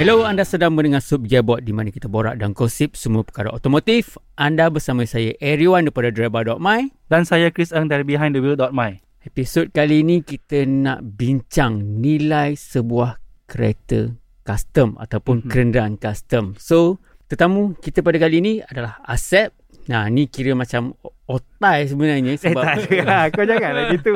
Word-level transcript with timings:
Hello, 0.00 0.24
anda 0.24 0.48
sedang 0.48 0.72
mendengar 0.72 1.04
Sub 1.04 1.28
Gearbox 1.28 1.60
di 1.60 1.76
mana 1.76 1.92
kita 1.92 2.08
borak 2.08 2.40
dan 2.40 2.56
gosip 2.56 2.96
semua 2.96 3.20
perkara 3.20 3.52
otomotif. 3.52 4.16
Anda 4.32 4.72
bersama 4.72 5.04
saya 5.04 5.36
Ariwan 5.44 5.84
daripada 5.84 6.08
Driver.my. 6.08 6.88
Dan 7.12 7.28
saya 7.28 7.52
Chris 7.52 7.68
Ang 7.68 7.92
dari 7.92 8.08
BehindTheWheel.my. 8.08 8.92
Episod 9.28 9.68
kali 9.68 10.00
ini 10.00 10.24
kita 10.24 10.64
nak 10.64 11.04
bincang 11.04 12.00
nilai 12.00 12.56
sebuah 12.56 13.20
kereta 13.44 14.16
custom 14.40 14.96
ataupun 14.96 15.44
Mhm. 15.44 15.50
kenderaan 15.52 15.94
custom. 16.00 16.56
So, 16.56 16.96
tetamu 17.28 17.76
kita 17.76 18.00
pada 18.00 18.16
kali 18.16 18.40
ini 18.40 18.52
adalah 18.64 19.04
Asep. 19.04 19.52
Nah, 19.92 20.08
ni 20.08 20.32
kira 20.32 20.56
macam 20.56 20.96
otai 21.28 21.88
sebenarnya 21.88 22.36
Eh 22.36 22.40
sebab 22.40 22.62
tak 22.62 22.88
ada 23.00 23.32
Kau 23.32 23.42
janganlah 23.48 23.84
gitu 23.90 24.12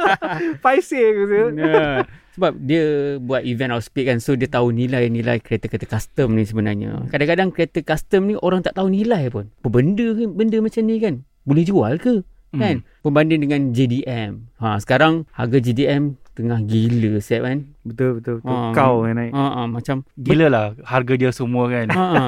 Paiseh 0.64 1.04
aku 1.10 1.22
tu 1.26 1.42
Ya, 1.58 2.04
sebab 2.38 2.54
dia 2.62 3.18
buat 3.18 3.42
event 3.42 3.74
outspeed 3.74 4.06
kan 4.06 4.22
So 4.22 4.38
dia 4.38 4.46
tahu 4.46 4.70
nilai-nilai 4.70 5.42
kereta-kereta 5.42 5.90
custom 5.90 6.38
ni 6.38 6.46
sebenarnya. 6.46 7.10
Kadang-kadang 7.10 7.50
kereta 7.50 7.82
custom 7.82 8.30
ni 8.30 8.38
orang 8.38 8.62
tak 8.62 8.78
tahu 8.78 8.86
nilai 8.86 9.26
pun. 9.26 9.50
Apa 9.58 9.68
benda 9.74 10.06
benda 10.30 10.62
macam 10.62 10.82
ni 10.86 11.02
kan? 11.02 11.26
Boleh 11.42 11.66
jual 11.66 11.98
ke? 11.98 12.22
Hmm. 12.54 12.62
kan? 12.62 12.76
Berbanding 13.04 13.44
dengan 13.44 13.60
JDM 13.76 14.48
ha, 14.56 14.80
Sekarang 14.80 15.28
harga 15.36 15.60
JDM 15.60 16.16
tengah 16.32 16.64
gila 16.64 17.20
set 17.20 17.44
kan? 17.44 17.68
Betul 17.84 18.22
betul, 18.22 18.40
betul. 18.40 18.54
Ah, 18.54 18.72
Kau 18.72 19.04
yang 19.04 19.18
naik. 19.18 19.34
ha, 19.34 19.44
ha, 19.52 19.60
Macam 19.66 20.06
Gila 20.16 20.46
lah 20.48 20.66
harga 20.86 21.12
dia 21.18 21.30
semua 21.34 21.68
kan. 21.68 21.90
Ha, 21.92 22.06
ha. 22.08 22.24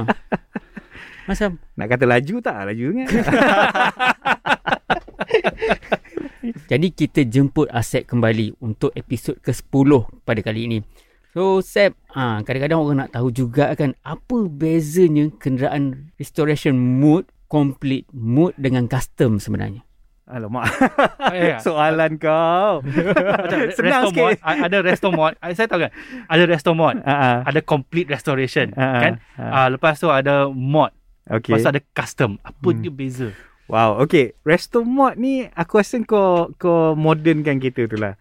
Macam 1.30 1.56
Nak 1.78 1.86
kata 1.86 2.04
laju 2.04 2.34
tak? 2.42 2.58
Laju 2.68 2.86
kan 2.90 3.08
Jadi 6.42 6.86
kita 6.88 7.20
jemput 7.22 7.68
Asep 7.68 8.04
kembali 8.04 8.58
untuk 8.58 8.92
episod 8.92 9.36
ke-10 9.38 9.90
pada 10.20 10.40
kali 10.40 10.60
ini. 10.64 10.78
So 11.30 11.60
Sep, 11.60 11.94
ha, 12.10 12.40
kadang-kadang 12.40 12.78
orang 12.78 12.98
nak 12.98 13.12
tahu 13.12 13.30
juga 13.30 13.70
kan 13.72 13.94
apa 14.00 14.44
bezanya 14.44 15.30
kenderaan 15.32 16.10
restoration 16.16 16.74
mood, 16.74 17.22
complete 17.46 18.04
mood 18.10 18.50
dengan 18.56 18.84
custom 18.84 19.36
sebenarnya. 19.36 19.86
Alamak. 20.26 20.66
Ya. 21.30 21.58
Soalan 21.58 22.14
kau. 22.16 22.82
Macam 22.82 23.58
Senang 23.70 24.02
resto 24.04 24.14
mod. 24.16 24.30
Sikit. 24.30 24.42
a- 24.42 24.60
Ada 24.62 24.76
resto 24.80 25.08
mod. 25.08 25.32
Saya 25.48 25.66
tahu 25.66 25.80
kan 25.80 25.92
Ada 26.26 26.42
resto 26.44 26.70
mod 26.72 26.96
uh, 26.98 27.38
Ada 27.44 27.60
complete 27.60 28.08
restoration 28.08 28.70
uh, 28.72 28.98
Kan? 29.00 29.12
Ah, 29.34 29.66
Lepas 29.66 29.98
tu 29.98 30.06
ada 30.06 30.46
mod. 30.46 30.90
Okay 31.24 31.50
Lepas 31.50 31.62
tu 31.62 31.70
ada 31.70 31.82
custom. 31.92 32.30
Apa 32.40 32.68
Hmm. 32.68 32.78
dia 32.78 32.90
beza 32.90 33.28
Wow, 33.70 34.02
okay. 34.02 34.34
Resto 34.42 34.82
mod 34.82 35.14
ni 35.14 35.46
aku 35.46 35.78
rasa 35.78 36.02
kau 36.02 36.50
kau 36.58 36.98
modernkan 36.98 37.62
kereta 37.62 37.86
tu 37.86 37.94
lah. 37.94 38.18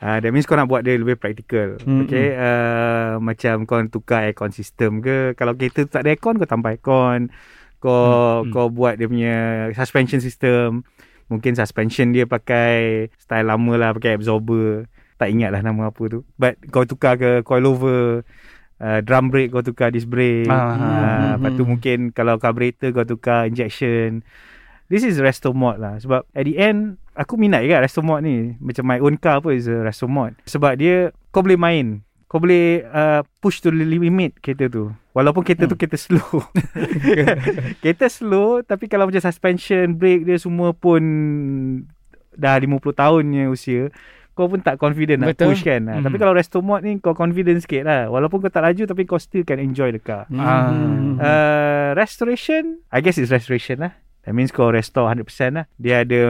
Uh, 0.00 0.20
that 0.20 0.28
means 0.32 0.44
kau 0.44 0.56
nak 0.56 0.68
buat 0.68 0.84
dia 0.84 0.96
lebih 0.96 1.16
praktikal. 1.20 1.76
Hmm, 1.84 2.04
Okay. 2.04 2.32
Uh, 2.36 3.20
macam 3.20 3.64
kau 3.68 3.80
tukar 3.88 4.24
aircon 4.28 4.52
system 4.52 5.04
ke. 5.04 5.36
Kalau 5.36 5.52
kereta 5.56 5.84
tu 5.84 5.90
tak 5.92 6.04
ada 6.04 6.16
aircon, 6.16 6.40
kau 6.40 6.48
tambah 6.48 6.72
aircon. 6.72 7.28
Kau 7.76 8.40
Hmm, 8.40 8.48
hmm. 8.48 8.52
kau 8.56 8.66
buat 8.72 8.96
dia 8.96 9.08
punya 9.08 9.36
suspension 9.76 10.20
system. 10.20 10.84
Mungkin 11.28 11.52
suspension 11.58 12.12
dia 12.12 12.24
pakai 12.24 13.08
style 13.20 13.48
lama 13.48 13.72
lah, 13.76 13.90
pakai 13.92 14.16
absorber. 14.16 14.88
Tak 15.16 15.28
ingat 15.32 15.52
lah 15.52 15.60
nama 15.64 15.88
apa 15.92 16.02
tu. 16.08 16.24
But 16.40 16.56
kau 16.72 16.88
tukar 16.88 17.20
ke 17.20 17.44
coilover. 17.44 18.24
Uh, 18.76 19.00
drum 19.00 19.32
brake 19.32 19.48
kau 19.48 19.64
tukar 19.64 19.88
disc 19.88 20.04
brake. 20.08 20.48
Ah, 20.52 20.56
Uh, 20.56 20.76
hmm, 20.76 21.28
lepas 21.40 21.50
tu 21.56 21.62
hmm. 21.64 21.70
mungkin 21.72 21.98
kalau 22.12 22.36
carburetor 22.36 22.92
kau 22.92 23.08
tukar 23.08 23.48
injection. 23.48 24.20
This 24.86 25.02
is 25.02 25.18
resto 25.18 25.50
mod 25.50 25.76
lah 25.76 25.98
Sebab 25.98 26.22
at 26.28 26.44
the 26.44 26.54
end 26.54 26.96
Aku 27.12 27.34
minat 27.34 27.62
juga 27.62 27.80
resto 27.80 28.00
mod 28.00 28.22
ni 28.22 28.54
Macam 28.56 28.84
my 28.84 28.98
own 28.98 29.16
car 29.16 29.40
pun 29.40 29.52
is 29.52 29.66
a 29.66 29.82
resto 29.82 30.06
mod 30.06 30.38
Sebab 30.44 30.76
dia 30.76 31.10
Kau 31.28 31.42
boleh 31.42 31.56
main 31.56 31.86
Kau 32.26 32.38
boleh 32.38 32.82
uh, 32.84 33.26
push 33.38 33.58
to 33.58 33.68
the 33.68 33.82
limit 33.82 34.38
kereta 34.38 34.66
tu 34.66 34.90
Walaupun 35.10 35.42
kereta 35.42 35.64
tu 35.64 35.74
kereta 35.74 35.96
slow 35.96 36.42
Kereta 37.82 38.06
slow 38.06 38.62
Tapi 38.62 38.86
kalau 38.86 39.06
macam 39.06 39.18
suspension 39.20 39.90
Brake 39.92 40.22
dia 40.22 40.36
semua 40.36 40.70
pun 40.70 41.02
Dah 42.32 42.54
50 42.54 42.78
tahunnya 42.92 43.48
usia 43.48 43.88
kau 44.36 44.52
pun 44.52 44.60
tak 44.60 44.76
confident 44.76 45.24
nak 45.24 45.32
Betul. 45.32 45.48
push 45.48 45.64
kan 45.64 45.80
Mhm. 45.80 45.92
hmm. 45.96 46.04
Tapi 46.04 46.16
kalau 46.20 46.36
resto 46.36 46.60
mod 46.60 46.84
ni 46.84 47.00
Kau 47.00 47.16
confident 47.16 47.56
sikit 47.56 47.82
lah 47.82 48.06
Walaupun 48.06 48.38
kau 48.38 48.52
tak 48.52 48.62
laju 48.62 48.84
Tapi 48.84 49.02
kau 49.02 49.16
still 49.16 49.42
can 49.42 49.56
enjoy 49.56 49.88
the 49.88 49.96
car 49.96 50.28
Ah. 50.28 50.68
Hmm. 50.68 51.16
Uh, 51.16 51.96
restoration 51.96 52.84
I 52.92 53.00
guess 53.00 53.16
it's 53.16 53.32
restoration 53.32 53.80
lah 53.80 53.96
That 54.26 54.34
means 54.34 54.50
kau 54.50 54.68
restore 54.68 55.06
100% 55.06 55.22
lah. 55.54 55.66
Dia 55.78 56.02
ada 56.02 56.20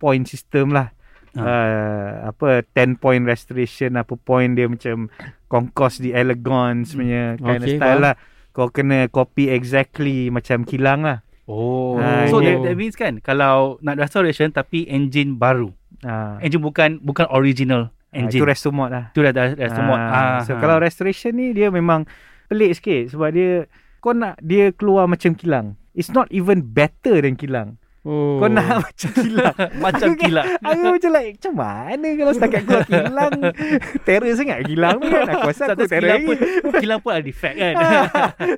point 0.00 0.24
system 0.24 0.72
lah. 0.72 0.88
Ah. 1.32 1.40
uh, 1.40 2.08
Apa 2.28 2.60
10 2.76 2.96
point 2.96 3.24
restoration 3.24 3.96
Apa 3.96 4.16
point 4.16 4.52
dia 4.52 4.68
macam 4.68 5.08
Concourse 5.48 5.96
the 5.96 6.12
elegance 6.12 6.92
punya 6.92 7.40
Kind 7.40 7.64
Okay, 7.64 7.72
of 7.72 7.80
style 7.80 8.00
faham. 8.00 8.04
lah. 8.04 8.14
Kau 8.52 8.68
kena 8.68 9.08
copy 9.08 9.48
exactly 9.48 10.28
Macam 10.28 10.60
kilang 10.60 11.00
lah. 11.00 11.24
Oh. 11.48 11.96
Ah, 11.96 12.28
So 12.28 12.44
dia- 12.44 12.60
that, 12.60 12.68
that 12.68 12.76
means 12.76 12.92
kan 12.94 13.16
Kalau 13.18 13.80
nak 13.80 13.96
restoration 13.96 14.52
Tapi 14.52 14.84
engine 14.84 15.40
baru. 15.40 15.72
Uh, 16.04 16.36
Engine 16.40 16.60
bukan 16.60 17.00
Bukan 17.00 17.24
original 17.28 17.88
Itu 18.12 18.36
engine. 18.36 18.44
resto 18.44 18.68
mod 18.68 18.92
lah. 18.92 19.08
Itu 19.12 19.24
dah 19.24 19.32
resto 19.56 19.80
mod. 19.80 19.96
Ah, 19.96 20.12
ah, 20.12 20.38
So 20.44 20.52
ah. 20.52 20.60
kalau 20.60 20.76
restoration 20.76 21.32
ni 21.32 21.52
Dia 21.52 21.72
memang 21.72 22.04
Pelik 22.44 22.76
sikit 22.76 23.16
Sebab 23.16 23.32
dia 23.32 23.64
Kau 24.00 24.12
nak 24.12 24.36
dia 24.44 24.68
keluar 24.68 25.08
macam 25.08 25.32
kilang 25.32 25.80
It's 25.92 26.08
not 26.08 26.28
even 26.32 26.72
better 26.72 27.20
than 27.20 27.36
kilang. 27.36 27.76
Oh. 28.02 28.42
Kau 28.42 28.50
nak 28.50 28.66
macam 28.90 29.10
kilang. 29.14 29.54
Macam 29.78 30.08
Aku 30.10 30.18
kilat 30.18 30.58
Aku 30.66 30.98
macam 30.98 31.10
like 31.14 31.38
Macam 31.38 31.52
mana 31.54 32.08
kalau 32.18 32.32
setakat 32.34 32.60
keluar 32.66 32.82
kilang? 32.90 33.32
Terror 34.10 34.32
sangat. 34.34 34.58
Kilang 34.66 34.96
ni 34.98 35.06
kan. 35.06 35.26
Aku 35.30 35.46
rasa 35.46 35.62
aku 35.70 35.86
terror 35.86 36.02
kilang 36.02 36.20
pun 36.26 36.36
Kilang 36.82 36.98
pun 36.98 37.10
ada 37.14 37.22
defect 37.22 37.56
kan. 37.62 37.74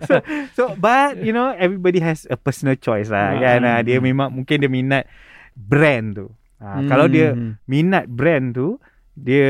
So, 0.08 0.14
so 0.56 0.62
but 0.80 1.20
you 1.20 1.36
know 1.36 1.52
Everybody 1.52 2.00
has 2.00 2.24
a 2.24 2.40
personal 2.40 2.72
choice 2.74 3.12
lah 3.12 3.36
Ah, 3.36 3.36
kan. 3.36 3.58
Hmm, 3.60 3.68
Ah, 3.68 3.80
Dia 3.84 4.00
hmm. 4.00 4.04
memang 4.08 4.28
Mungkin 4.32 4.64
dia 4.64 4.70
minat 4.72 5.04
Brand 5.52 6.06
tu. 6.16 6.26
Ah, 6.56 6.80
Hmm. 6.80 6.88
Kalau 6.88 7.06
dia 7.06 7.36
minat 7.68 8.08
brand 8.08 8.56
tu 8.56 8.80
Dia 9.12 9.44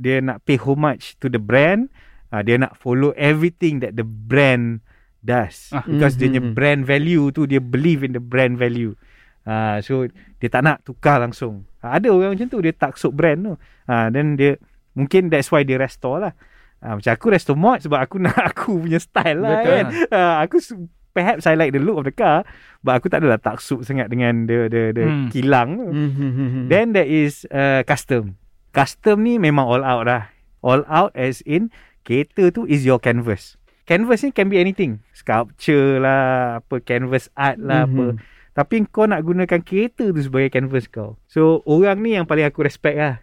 Dia 0.00 0.24
nak 0.24 0.48
pay 0.48 0.56
homage 0.56 1.20
to 1.20 1.28
the 1.28 1.36
brand 1.36 1.92
ah, 2.32 2.40
Dia 2.40 2.56
nak 2.56 2.72
follow 2.80 3.12
everything 3.12 3.84
That 3.84 4.00
the 4.00 4.06
brand 4.06 4.80
does 5.26 5.68
Ah. 5.68 5.82
Because 5.82 6.14
dia 6.14 6.26
Hmm, 6.26 6.30
punya 6.30 6.40
hmm, 6.40 6.46
hmm. 6.46 6.56
brand 6.56 6.80
value 6.82 7.24
tu 7.28 7.44
Dia 7.44 7.58
believe 7.58 8.00
in 8.00 8.12
the 8.12 8.22
brand 8.22 8.54
value 8.54 8.94
Ah, 9.42 9.78
so 9.78 10.06
dia 10.36 10.48
tak 10.48 10.58
nak 10.60 10.82
tukar 10.82 11.16
langsung. 11.16 11.70
Ah, 11.78 11.96
ada 11.96 12.10
orang 12.10 12.34
macam 12.34 12.48
tu 12.48 12.58
dia 12.58 12.74
taksub 12.74 13.14
brand 13.14 13.38
tu. 13.40 13.54
Ah, 13.84 14.06
then 14.08 14.34
dia 14.34 14.58
mungkin 14.92 15.26
that's 15.26 15.48
why 15.48 15.62
dia 15.62 15.76
restore 15.76 16.18
lah. 16.20 16.34
Ah, 16.76 16.94
macam 16.94 17.08
aku 17.08 17.26
restore 17.28 17.54
mod 17.54 17.78
sebab 17.78 17.94
aku 18.00 18.18
nak 18.26 18.34
aku 18.34 18.82
punya 18.82 18.98
style 18.98 19.38
lah 19.38 19.54
Betul. 19.56 19.70
kan. 19.70 19.84
Ah, 20.10 20.34
aku 20.40 20.56
su- 20.58 20.90
perhaps 21.08 21.46
I 21.46 21.54
like 21.54 21.70
the 21.70 21.78
look 21.78 21.94
of 21.96 22.04
the 22.04 22.12
car 22.12 22.42
but 22.80 22.92
aku 22.92 23.06
tak 23.06 23.22
adalah 23.22 23.38
taksub 23.38 23.80
sangat 23.80 24.10
dengan 24.10 24.44
the 24.44 24.66
the 24.66 24.82
the 24.92 25.04
Hmm. 25.06 25.28
kilang 25.30 25.78
tu. 25.78 25.88
Hmm, 25.88 26.10
hmm, 26.10 26.32
hmm, 26.32 26.48
hmm. 26.50 26.64
Then 26.66 26.90
there 26.90 27.06
is 27.06 27.46
uh, 27.48 27.80
custom. 27.82 28.34
Custom 28.70 29.22
ni 29.22 29.38
memang 29.38 29.62
all 29.64 29.80
out 29.80 30.04
lah. 30.04 30.22
All 30.58 30.82
out 30.84 31.14
as 31.14 31.38
in 31.40 31.70
kereta 32.02 32.50
tu 32.50 32.66
is 32.66 32.82
your 32.82 32.98
canvas. 32.98 33.54
Canvas 33.86 34.20
ni 34.20 34.30
can 34.30 34.46
be 34.46 34.58
anything. 34.58 34.98
Sculpture 35.12 35.96
lah, 35.96 36.58
apa 36.58 36.78
canvas 36.80 37.30
art 37.32 37.56
lah, 37.56 37.86
Mhm. 37.86 37.90
apa. 37.92 38.04
Tapi 38.52 38.74
kau 38.86 39.04
nak 39.04 39.20
gunakan 39.20 39.60
kereta 39.60 40.08
tu 40.08 40.18
sebagai 40.18 40.50
canvas 40.50 40.86
kau. 40.86 41.14
So 41.24 41.62
orang 41.64 42.00
ni 42.00 42.12
yang 42.12 42.24
paling 42.24 42.42
aku 42.42 42.62
respect 42.62 42.96
lah. 42.96 43.20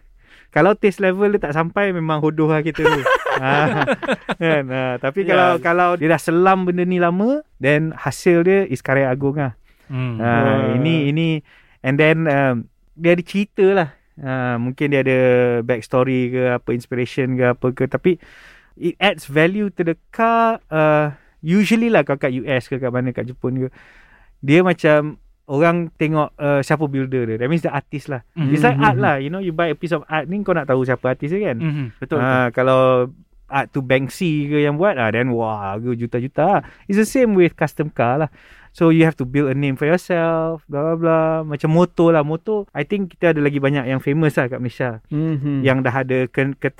Kalau 0.48 0.72
taste 0.72 1.02
level 1.02 1.34
dia 1.34 1.42
tak 1.42 1.52
sampai 1.52 1.90
memang 1.90 2.22
hodoh 2.22 2.46
lah 2.46 2.62
kereta 2.62 2.80
tu. 2.80 3.02
ha, 3.36 3.82
kan? 4.40 4.64
ha, 4.64 4.82
tapi 4.96 5.22
Ya. 5.22 5.28
kalau 5.28 5.50
kalau 5.58 5.88
dia 5.94 6.06
dah 6.08 6.16
selam 6.16 6.62
benda 6.62 6.82
ni 6.82 6.96
lama, 6.96 7.42
then 7.58 7.90
hasil 7.92 8.40
dia 8.40 8.62
is 8.64 8.78
karya 8.78 9.10
agung 9.10 9.34
lah. 9.34 9.58
hmm. 9.86 10.16
Ha, 10.16 10.30
ini 10.72 11.10
ini 11.10 11.28
and 11.82 11.98
then 11.98 12.24
um, 12.24 12.54
dia 12.94 13.12
ada 13.12 13.22
cerita 13.22 13.66
lah. 13.74 13.88
Ha, 14.14 14.54
mungkin 14.54 14.94
dia 14.94 15.02
ada 15.02 15.18
backstory 15.60 16.30
ke 16.30 16.42
apa 16.54 16.70
inspiration 16.70 17.34
ke 17.34 17.44
apa 17.50 17.66
ke 17.74 17.84
tapi 17.84 18.22
it 18.76 18.94
adds 18.98 19.24
value 19.24 19.68
to 19.68 19.82
the 19.82 19.96
car 20.10 20.58
uh, 20.68 21.14
usually 21.40 21.88
lah 21.88 22.02
kalau 22.02 22.18
kat 22.18 22.32
US 22.34 22.66
ke 22.66 22.76
kat 22.76 22.88
mana 22.88 23.10
kat 23.10 23.26
Jepun 23.26 23.56
ke 23.56 23.68
dia 24.40 24.60
macam 24.60 25.16
orang 25.44 25.92
tengok 25.94 26.32
uh, 26.34 26.60
siapa 26.60 26.84
builder 26.84 27.24
dia 27.26 27.36
that 27.36 27.48
means 27.48 27.60
the 27.60 27.68
artist 27.68 28.08
lah 28.08 28.24
Mhm. 28.32 28.50
it's 28.50 28.62
like 28.62 28.76
art 28.78 28.96
lah 28.96 29.14
you 29.16 29.28
know 29.28 29.38
you 29.38 29.52
buy 29.52 29.68
a 29.68 29.76
piece 29.76 29.92
of 29.92 30.00
art 30.06 30.24
ni 30.24 30.40
kau 30.40 30.52
nak 30.52 30.64
tahu 30.64 30.82
siapa 30.82 31.12
artis 31.12 31.28
dia 31.28 31.52
kan 31.52 31.60
Mhm. 31.60 31.86
Betul, 32.00 32.16
betul. 32.16 32.18
Ah, 32.18 32.48
kalau 32.50 32.80
art 33.50 33.72
tu 33.72 33.84
Banksy 33.84 34.48
ke 34.48 34.64
yang 34.64 34.80
buat 34.80 34.96
ah 34.96 35.12
then 35.12 35.32
wah 35.32 35.74
harga 35.76 35.92
juta-juta. 35.94 36.64
It's 36.88 36.96
the 37.00 37.08
same 37.08 37.36
with 37.36 37.54
custom 37.54 37.92
car 37.92 38.26
lah. 38.26 38.30
So 38.74 38.90
you 38.90 39.06
have 39.06 39.14
to 39.22 39.24
build 39.28 39.54
a 39.54 39.54
name 39.54 39.78
for 39.78 39.86
yourself, 39.86 40.66
blah 40.66 40.82
blah 40.82 40.96
blah. 40.98 41.30
Macam 41.46 41.70
motor 41.70 42.10
lah, 42.10 42.26
motor. 42.26 42.66
I 42.74 42.82
think 42.82 43.14
kita 43.14 43.30
ada 43.30 43.38
lagi 43.38 43.62
banyak 43.62 43.86
yang 43.86 44.02
famous 44.02 44.34
lah 44.34 44.50
kat 44.50 44.58
Malaysia. 44.58 44.98
Mm-hmm. 45.14 45.62
Yang 45.62 45.78
dah 45.86 45.94
ada 45.94 46.18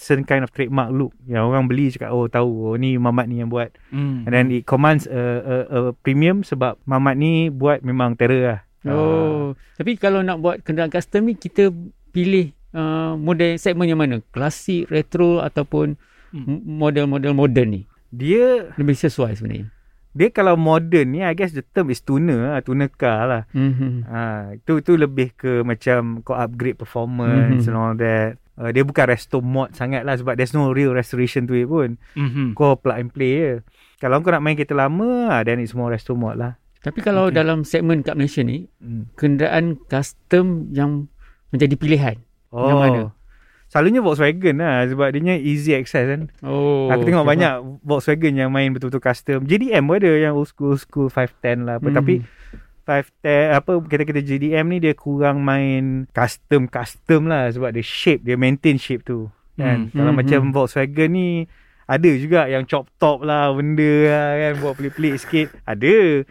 certain 0.02 0.26
kind 0.26 0.42
of 0.42 0.50
trademark 0.50 0.90
look. 0.90 1.14
Yang 1.30 1.54
orang 1.54 1.70
beli 1.70 1.94
cakap, 1.94 2.10
oh 2.10 2.26
tahu, 2.26 2.50
oh 2.50 2.74
ni 2.74 2.98
Mamat 2.98 3.30
ni 3.30 3.38
yang 3.38 3.46
buat. 3.46 3.70
Hmm. 3.94 4.26
And 4.26 4.32
then 4.34 4.50
it 4.50 4.66
commands 4.66 5.06
a, 5.06 5.22
a, 5.46 5.54
a 5.70 5.78
premium 5.94 6.42
sebab 6.42 6.82
Mamat 6.82 7.14
ni 7.14 7.46
buat 7.54 7.86
memang 7.86 8.18
terror 8.18 8.42
lah. 8.42 8.60
Oh, 8.84 9.56
tapi 9.78 9.94
kalau 9.96 10.20
nak 10.20 10.42
buat 10.42 10.66
kenderaan 10.66 10.90
custom 10.90 11.30
ni 11.30 11.38
kita 11.38 11.70
pilih 12.10 12.52
uh, 12.74 13.14
model 13.16 13.54
segmen 13.56 13.88
yang 13.88 14.02
mana? 14.02 14.18
Klasik, 14.34 14.90
retro 14.90 15.40
ataupun 15.40 15.94
Hmm. 16.34 16.58
model-model 16.66 17.30
moden 17.30 17.68
ni? 17.70 17.82
Dia 18.10 18.74
Lebih 18.74 18.94
sesuai 18.96 19.38
sebenarnya. 19.38 19.70
dia 20.10 20.28
kalau 20.30 20.54
modern 20.54 21.06
ni 21.08 21.20
I 21.20 21.30
guess 21.32 21.50
the 21.50 21.62
term 21.64 21.88
is 21.88 21.98
tuner 21.98 22.50
lah, 22.50 22.60
tuner 22.60 22.86
car 22.86 23.22
lah. 23.24 23.42
Mm-hmm. 23.50 23.92
Ha, 24.04 24.20
itu 24.56 24.78
tu 24.80 24.94
lebih 24.94 25.30
ke 25.32 25.62
macam 25.62 26.20
kau 26.20 26.34
upgrade 26.34 26.74
performance 26.74 27.62
Mhm. 27.62 27.68
and 27.68 27.76
all 27.76 27.94
that. 27.94 28.30
Uh, 28.54 28.70
dia 28.70 28.82
bukan 28.82 29.06
resto 29.08 29.38
mod 29.38 29.74
sangat 29.74 30.02
lah 30.02 30.14
sebab 30.14 30.34
there's 30.34 30.50
no 30.50 30.70
real 30.70 30.90
restoration 30.90 31.42
to 31.42 31.54
it 31.54 31.66
pun. 31.66 31.98
Mhm. 32.14 32.54
Kau 32.54 32.74
plug 32.74 32.94
and 32.96 33.10
play 33.10 33.34
je. 33.36 33.54
Kalau 33.98 34.18
kau 34.20 34.30
nak 34.30 34.38
main 34.40 34.54
kereta 34.54 34.74
lama, 34.76 35.26
ah, 35.28 35.42
then 35.42 35.58
it's 35.58 35.70
more 35.72 35.88
resto 35.88 36.14
mod 36.14 36.34
lah. 36.34 36.54
Tapi 36.78 37.00
kalau 37.00 37.26
Okay. 37.26 37.34
dalam 37.36 37.62
segmen 37.62 38.02
kat 38.02 38.14
Malaysia 38.14 38.42
ni, 38.42 38.70
Hmm. 38.76 39.10
kenderaan 39.14 39.78
custom 39.84 40.70
yang 40.70 41.10
menjadi 41.48 41.74
pilihan. 41.74 42.16
Oh. 42.50 42.68
Yang 42.68 42.78
mana? 42.78 43.00
Selalunya 43.74 44.06
Volkswagen 44.06 44.62
lah 44.62 44.86
sebab 44.86 45.10
dia 45.10 45.34
easy 45.34 45.74
access 45.74 46.06
kan. 46.06 46.30
Oh. 46.46 46.86
Aku 46.94 47.02
tengok 47.02 47.26
siapa? 47.26 47.32
banyak 47.34 47.54
Volkswagen 47.82 48.38
yang 48.38 48.54
main 48.54 48.70
betul-betul 48.70 49.02
custom. 49.02 49.42
JDM 49.42 49.82
pun 49.82 49.98
ada 49.98 50.14
yang 50.14 50.38
old 50.38 50.46
school 50.46 50.78
school 50.78 51.10
510 51.10 51.66
lah 51.66 51.82
apa. 51.82 51.90
Hmm. 51.90 51.98
Tapi 51.98 52.14
510 52.86 53.58
apa 53.58 53.70
kereta-kereta 53.82 54.22
JDM 54.22 54.64
ni 54.70 54.78
dia 54.78 54.94
kurang 54.94 55.42
main 55.42 56.06
custom 56.14 56.70
custom 56.70 57.26
lah 57.26 57.50
sebab 57.50 57.74
dia 57.74 57.82
shape 57.82 58.22
dia 58.22 58.38
maintain 58.38 58.78
shape 58.78 59.02
tu. 59.02 59.26
Kan. 59.58 59.90
Hmm. 59.90 59.98
Kalau 59.98 60.14
Hmm, 60.14 60.18
macam 60.22 60.40
hmm. 60.46 60.52
Volkswagen 60.54 61.10
ni 61.10 61.50
ada 61.90 62.10
juga 62.14 62.46
yang 62.46 62.70
chop 62.70 62.86
top 63.02 63.26
lah 63.26 63.50
benda 63.50 63.92
lah 64.06 64.28
kan 64.38 64.52
buat 64.62 64.78
pelik-pelik 64.78 65.18
sikit. 65.18 65.50
Ada. 65.66 66.22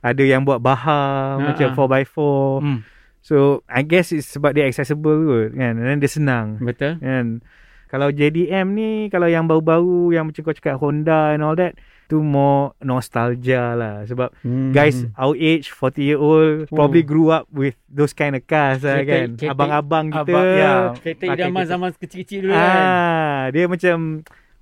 Ada 0.00 0.22
yang 0.24 0.48
buat 0.48 0.64
bahar 0.64 1.36
Ha, 1.36 1.52
macam 1.52 1.68
ha. 1.68 1.76
4x4. 1.76 2.16
Hmm. 2.64 2.80
So 3.26 3.36
I 3.66 3.82
guess 3.82 4.14
it's 4.14 4.30
sebab 4.30 4.54
dia 4.54 4.64
accessible 4.64 5.18
kot 5.20 5.50
kan. 5.52 5.74
And 5.74 5.84
then 5.84 5.98
dia 5.98 6.06
senang. 6.08 6.62
Betul. 6.62 6.96
Kan 6.96 7.42
Kalau 7.86 8.10
JDM 8.10 8.66
ni 8.68 8.90
Kalau 9.06 9.26
yang 9.26 9.46
baru-baru 9.46 10.10
Yang 10.10 10.24
macam 10.26 10.42
kau 10.42 10.54
cakap 10.54 10.74
Honda 10.76 11.30
and 11.30 11.40
all 11.40 11.54
that 11.54 11.78
Tu 12.04 12.18
more 12.18 12.74
nostalgia 12.80 13.74
lah 13.74 14.02
Sebab 14.02 14.34
Hmm. 14.40 14.70
guys 14.70 15.06
Our 15.14 15.34
age 15.34 15.70
40 15.70 16.02
year 16.04 16.18
old 16.18 16.66
Oh. 16.66 16.74
Probably 16.76 17.02
grew 17.02 17.30
up 17.30 17.46
with 17.48 17.78
Those 17.86 18.10
kind 18.10 18.34
of 18.34 18.42
cars 18.44 18.82
lah 18.82 19.02
kan 19.02 19.34
kereta- 19.34 19.50
Abang-abang 19.52 20.06
kita 20.08 20.18
abang- 20.28 20.50
ya. 20.52 20.74
kereta 20.96 21.24
idaman 21.28 21.54
kereta- 21.56 21.70
zaman 21.72 21.88
kecil-kecil 21.96 22.38
dulu 22.42 22.52
kan. 22.52 22.74
ah, 22.82 23.42
Dia 23.50 23.64
macam 23.66 23.96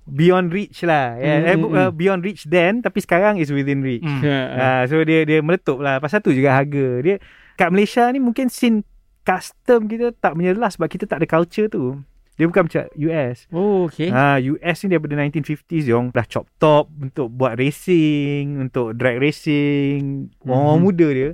Beyond 0.05 0.47
reach 0.51 0.77
lah 0.81 1.17
yeah. 1.17 1.37
Hmm, 1.39 1.47
eh, 1.47 1.55
hmm, 1.55 1.73
uh, 1.75 1.89
Beyond 1.91 2.21
reach 2.21 2.45
then 2.45 2.73
Tapi 2.79 2.99
sekarang 2.99 3.37
is 3.37 3.49
within 3.49 3.81
reach 3.81 4.05
Hmm. 4.05 4.21
Ah, 4.53 4.85
so 4.85 5.01
dia 5.01 5.21
dia 5.21 5.41
meletup 5.41 5.77
lah. 5.77 5.97
Pasal 5.97 6.21
tu 6.21 6.29
juga 6.29 6.53
harga. 6.53 7.01
Dia 7.01 7.17
kat 7.55 7.69
Malaysia 7.71 8.07
ni 8.11 8.19
mungkin 8.19 8.47
scene 8.47 8.83
custom 9.25 9.89
kita 9.89 10.13
tak 10.13 10.37
menyelah 10.37 10.69
sebab 10.69 10.85
kita 10.85 11.09
tak 11.09 11.23
ada 11.23 11.27
culture 11.27 11.67
tu. 11.67 11.97
Dia 12.35 12.51
bukan 12.51 12.67
macam 12.67 12.83
US. 12.99 13.47
Oh, 13.47 13.87
okay. 13.87 14.11
Ha, 14.11 14.43
US 14.43 14.77
ni 14.83 14.87
daripada 14.91 15.15
1950s 15.15 15.87
dia 15.87 15.95
orang 15.95 16.11
dah 16.11 16.27
chop 16.27 16.51
top 16.59 16.91
untuk 16.91 17.31
buat 17.31 17.55
racing, 17.55 18.59
untuk 18.59 18.91
drag 18.91 19.23
racing. 19.23 20.27
Orang 20.43 20.77
Mhm. 20.77 20.83
muda 20.83 21.07
dia. 21.09 21.29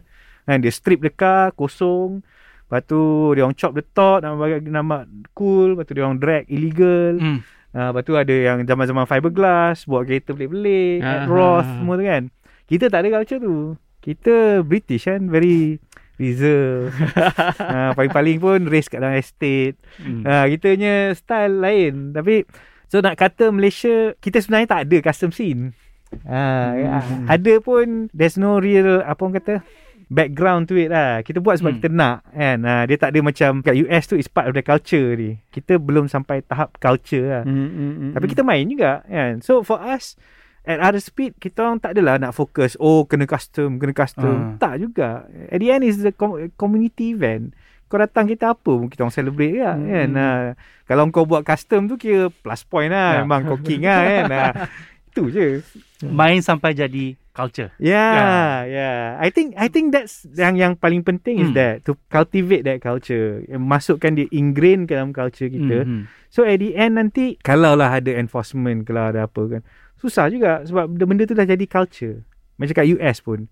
Kan 0.45 0.61
dia 0.61 0.69
strip 0.69 1.01
car 1.17 1.57
kosong. 1.57 2.21
Lepas 2.69 2.85
tu 2.85 3.01
dia 3.33 3.43
orang 3.43 3.57
chop 3.57 3.73
the 3.73 3.83
top 3.83 4.21
nama 4.21 4.37
bagi 4.37 4.69
nama 4.69 5.03
cool, 5.33 5.73
lepas 5.73 5.89
tu 5.89 5.97
dia 5.97 6.05
orang 6.05 6.21
drag 6.21 6.45
illegal. 6.47 7.17
Hmm. 7.17 7.39
Ha, 7.73 7.89
lepas 7.91 8.03
tu 8.05 8.13
ada 8.13 8.31
yang 8.31 8.61
zaman-zaman 8.63 9.03
fiberglass 9.03 9.83
buat 9.89 10.05
kereta 10.05 10.37
pelik-pelik, 10.37 11.01
at 11.01 11.25
Roth 11.25 11.65
semua 11.65 11.97
tu 11.97 12.05
kan. 12.05 12.23
Kita 12.69 12.87
tak 12.87 13.03
ada 13.03 13.19
culture 13.19 13.41
tu. 13.41 13.73
Kita 14.01 14.61
British 14.61 15.05
kan 15.05 15.27
very 15.27 15.81
reserve. 16.21 16.93
ha, 17.57 17.91
paling-paling 17.97 18.37
pun 18.37 18.59
race 18.69 18.85
kat 18.85 19.01
dalam 19.01 19.17
estate. 19.17 19.75
Hmm. 19.97 20.21
Ha, 20.21 20.45
kita 20.47 20.65
punya 20.71 20.95
style 21.11 21.55
lain. 21.57 21.93
Tapi 22.13 22.45
so 22.85 23.01
nak 23.01 23.17
kata 23.17 23.49
Malaysia 23.49 24.13
kita 24.17 24.37
sebenarnya 24.37 24.69
tak 24.69 24.81
ada 24.85 24.97
custom 25.01 25.33
scene. 25.33 25.73
Ha, 26.23 26.41
Hmm. 27.01 27.25
ada 27.25 27.53
pun 27.57 28.11
there's 28.11 28.35
no 28.35 28.59
real 28.59 29.01
apa 29.01 29.17
orang 29.17 29.35
kata 29.39 29.53
background 30.07 30.67
to 30.67 30.75
it 30.75 30.91
lah. 30.91 31.23
Kita 31.23 31.39
buat 31.39 31.57
sebab 31.57 31.71
Hmm. 31.71 31.79
kita 31.79 31.89
nak 31.89 32.17
kan. 32.29 32.57
Ha, 32.61 32.83
dia 32.83 32.99
tak 32.99 33.15
ada 33.15 33.19
macam 33.23 33.63
kat 33.63 33.79
US 33.79 34.03
tu 34.05 34.19
is 34.19 34.27
part 34.27 34.45
of 34.45 34.53
the 34.53 34.61
culture 34.61 35.15
ni. 35.15 35.39
Kita 35.49 35.79
belum 35.79 36.05
sampai 36.05 36.43
tahap 36.43 36.75
culture 36.77 37.25
lah. 37.25 37.43
Hmm, 37.47 37.67
hmm, 37.67 37.91
hmm, 37.91 38.11
Tapi 38.13 38.25
hmm. 38.27 38.33
kita 38.35 38.41
main 38.43 38.65
juga 38.67 39.01
kan. 39.07 39.39
So 39.39 39.63
for 39.63 39.79
us 39.79 40.19
at 40.63 40.77
other 40.79 40.99
speed 40.99 41.33
kita 41.35 41.61
orang 41.61 41.77
tak 41.77 41.93
adalah 41.93 42.17
nak 42.17 42.31
fokus 42.31 42.77
oh 42.77 43.03
kena 43.03 43.25
custom, 43.25 43.75
kena 43.75 43.91
custom. 43.91 44.57
Ah. 44.57 44.57
Tak 44.61 44.73
juga. 44.79 45.09
At 45.47 45.57
the 45.57 45.69
end 45.69 45.83
is 45.83 45.99
the 45.99 46.11
com- 46.11 46.37
community 46.53 47.11
event. 47.11 47.53
Kau 47.85 47.97
datang 47.97 48.23
kita 48.23 48.51
apa 48.51 48.71
pun 48.71 48.87
kita 48.87 49.01
orang 49.01 49.11
celebrate 49.11 49.51
juga 49.53 49.73
Hmm. 49.73 49.85
kan. 49.85 50.09
Ha, 50.13 50.27
kalau 50.85 51.03
kau 51.09 51.25
buat 51.25 51.41
custom 51.41 51.85
tu 51.85 51.95
kira 51.95 52.29
plus 52.29 52.61
point 52.63 52.87
lah. 52.87 53.19
Ya. 53.19 53.19
Memang 53.21 53.43
kau 53.43 53.59
king 53.59 53.83
lah 53.83 53.99
kan. 53.99 54.23
Ha, 54.29 54.43
itu 55.05 55.23
je. 55.27 55.47
Main 56.07 56.39
sampai 56.39 56.71
jadi 56.71 57.13
culture. 57.31 57.71
Yeah, 57.77 58.63
yeah. 58.65 58.99
I 59.17 59.27
think 59.27 59.55
I 59.55 59.67
think 59.67 59.91
that's 59.91 60.23
yang 60.31 60.55
yang 60.55 60.73
paling 60.73 60.99
penting 61.01 61.39
is 61.39 61.49
Hmm. 61.49 61.57
that 61.57 61.73
to 61.83 61.99
cultivate 62.07 62.63
that 62.63 62.79
culture. 62.79 63.43
Masukkan 63.51 64.13
dia 64.13 64.27
ingrain 64.29 64.83
ke 64.83 64.93
dalam 64.93 65.11
culture 65.11 65.47
kita. 65.47 65.83
Hmm. 65.83 66.07
So 66.27 66.43
at 66.43 66.57
the 66.57 66.73
end 66.73 66.95
nanti 66.95 67.35
Kalau 67.39 67.75
lah 67.75 67.91
ada 67.93 68.11
enforcement 68.13 68.83
Kalau 68.83 69.11
ada 69.11 69.27
apa 69.27 69.41
kan 69.49 69.61
Susah 70.01 70.25
juga 70.27 70.61
Sebab 70.61 70.89
benda 70.89 71.23
tu 71.23 71.31
dah 71.31 71.45
jadi 71.45 71.61
culture 71.63 72.25
Macam 72.57 72.73
kat 72.73 72.89
US 72.91 73.21
pun 73.21 73.45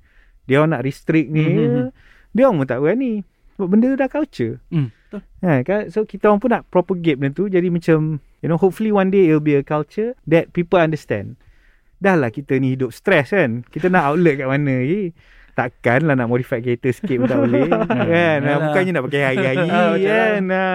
Dia 0.43 0.59
orang 0.59 0.73
nak 0.73 0.83
restrict 0.83 1.29
ni 1.29 1.45
Mhm. 1.45 1.93
Dia 2.31 2.43
orang 2.45 2.57
pun 2.59 2.67
tak 2.67 2.79
berani 2.79 3.21
Sebab 3.53 3.67
benda 3.67 3.85
tu 3.87 3.97
dah 3.97 4.09
culture 4.09 4.57
Hmm. 4.67 4.89
Betul. 5.09 5.21
ha, 5.41 5.61
kan? 5.63 5.81
So 5.87 6.03
kita 6.03 6.27
orang 6.27 6.37
pun 6.39 6.49
nak 6.51 6.65
propagate 6.67 7.15
benda 7.15 7.33
tu 7.33 7.45
Jadi 7.45 7.69
macam 7.69 8.17
You 8.39 8.47
know 8.47 8.57
hopefully 8.57 8.89
one 8.89 9.09
day 9.09 9.25
It'll 9.25 9.39
be 9.39 9.53
a 9.53 9.61
culture 9.61 10.17
That 10.25 10.49
people 10.49 10.77
understand 10.77 11.37
Dah 11.97 12.13
lah 12.13 12.29
kita 12.29 12.55
ni 12.55 12.73
hidup 12.73 12.89
stress 12.89 13.29
kan 13.29 13.61
Kita 13.63 13.87
nak 13.87 14.09
outlet 14.09 14.39
kat 14.39 14.47
mana 14.47 14.73
lagi 14.79 15.13
Takkan 15.51 15.99
lah 16.01 16.13
nak 16.13 16.27
modify 16.27 16.57
kereta 16.57 16.89
sikit 16.89 17.15
pun 17.15 17.27
tak 17.27 17.39
boleh 17.39 17.67
kan 18.11 18.37
ha, 18.37 18.47
Yalah. 18.47 18.59
Bukannya 18.65 18.91
nak 18.91 19.03
pakai 19.05 19.21
hari-hari 19.25 19.67
Ah, 19.67 19.93
kan 19.95 20.41
ha, 20.47 20.65